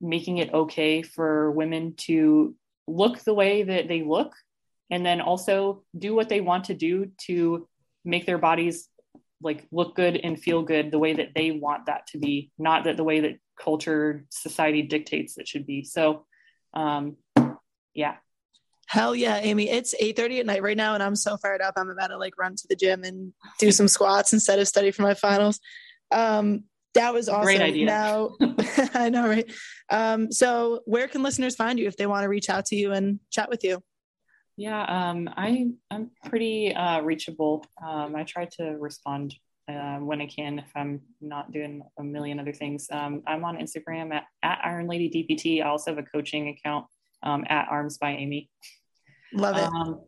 [0.00, 2.54] making it okay for women to
[2.86, 4.34] look the way that they look
[4.88, 7.68] and then also do what they want to do to
[8.04, 8.88] make their bodies
[9.42, 12.84] like look good and feel good the way that they want that to be not
[12.84, 16.24] that the way that culture society dictates it should be so
[16.74, 17.16] um
[17.94, 18.16] yeah
[18.86, 21.74] hell yeah amy it's 8 30 at night right now and i'm so fired up
[21.76, 24.90] i'm about to like run to the gym and do some squats instead of study
[24.90, 25.60] for my finals
[26.10, 26.64] um
[26.94, 27.44] that was awesome.
[27.44, 27.86] Great idea.
[27.86, 28.36] Now,
[28.94, 29.50] I know, right?
[29.88, 32.92] Um, so, where can listeners find you if they want to reach out to you
[32.92, 33.82] and chat with you?
[34.56, 37.64] Yeah, um, I I'm pretty uh, reachable.
[37.84, 39.34] Um, I try to respond
[39.68, 42.88] uh, when I can if I'm not doing a million other things.
[42.90, 45.62] Um, I'm on Instagram at, at Iron Lady DPT.
[45.62, 46.86] I also have a coaching account
[47.22, 48.50] um, at Arms by Amy.
[49.32, 49.64] Love it.
[49.64, 50.00] Um,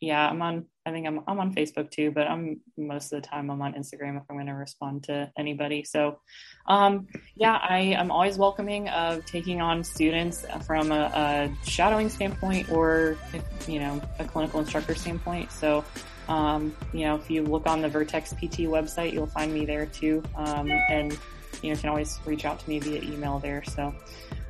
[0.00, 0.66] yeah, I'm on.
[0.84, 3.74] I think I'm I'm on Facebook too, but I'm most of the time I'm on
[3.74, 5.84] Instagram if I'm going to respond to anybody.
[5.84, 6.18] So,
[6.66, 7.06] um,
[7.36, 13.16] yeah, I am always welcoming of taking on students from a, a shadowing standpoint or
[13.32, 15.52] if, you know a clinical instructor standpoint.
[15.52, 15.84] So,
[16.28, 19.86] um, you know, if you look on the Vertex PT website, you'll find me there
[19.86, 21.16] too, um, and
[21.62, 23.62] you know, can always reach out to me via email there.
[23.64, 23.94] So,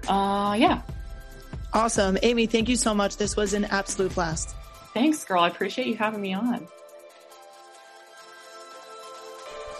[0.08, 0.80] uh, yeah.
[1.74, 2.16] Awesome.
[2.22, 3.18] Amy, thank you so much.
[3.18, 4.54] This was an absolute blast.
[4.94, 5.42] Thanks, girl.
[5.42, 6.68] I appreciate you having me on.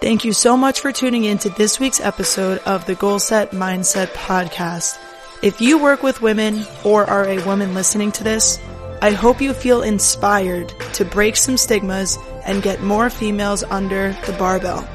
[0.00, 3.52] Thank you so much for tuning in to this week's episode of the Goal Set
[3.52, 4.98] Mindset podcast.
[5.42, 8.58] If you work with women or are a woman listening to this,
[9.00, 14.32] I hope you feel inspired to break some stigmas and get more females under the
[14.32, 14.88] barbell.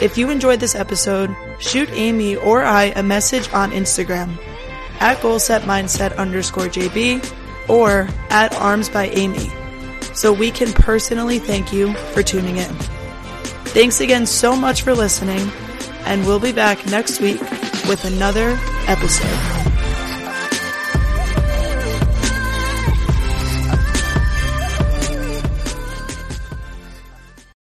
[0.00, 4.36] If you enjoyed this episode, shoot Amy or I a message on Instagram
[5.00, 7.24] at goalsetmindset underscore JB
[7.68, 9.50] or at Arms by Amy
[10.14, 12.74] so we can personally thank you for tuning in.
[13.72, 15.50] Thanks again so much for listening,
[16.04, 17.40] and we'll be back next week
[17.88, 19.61] with another episode.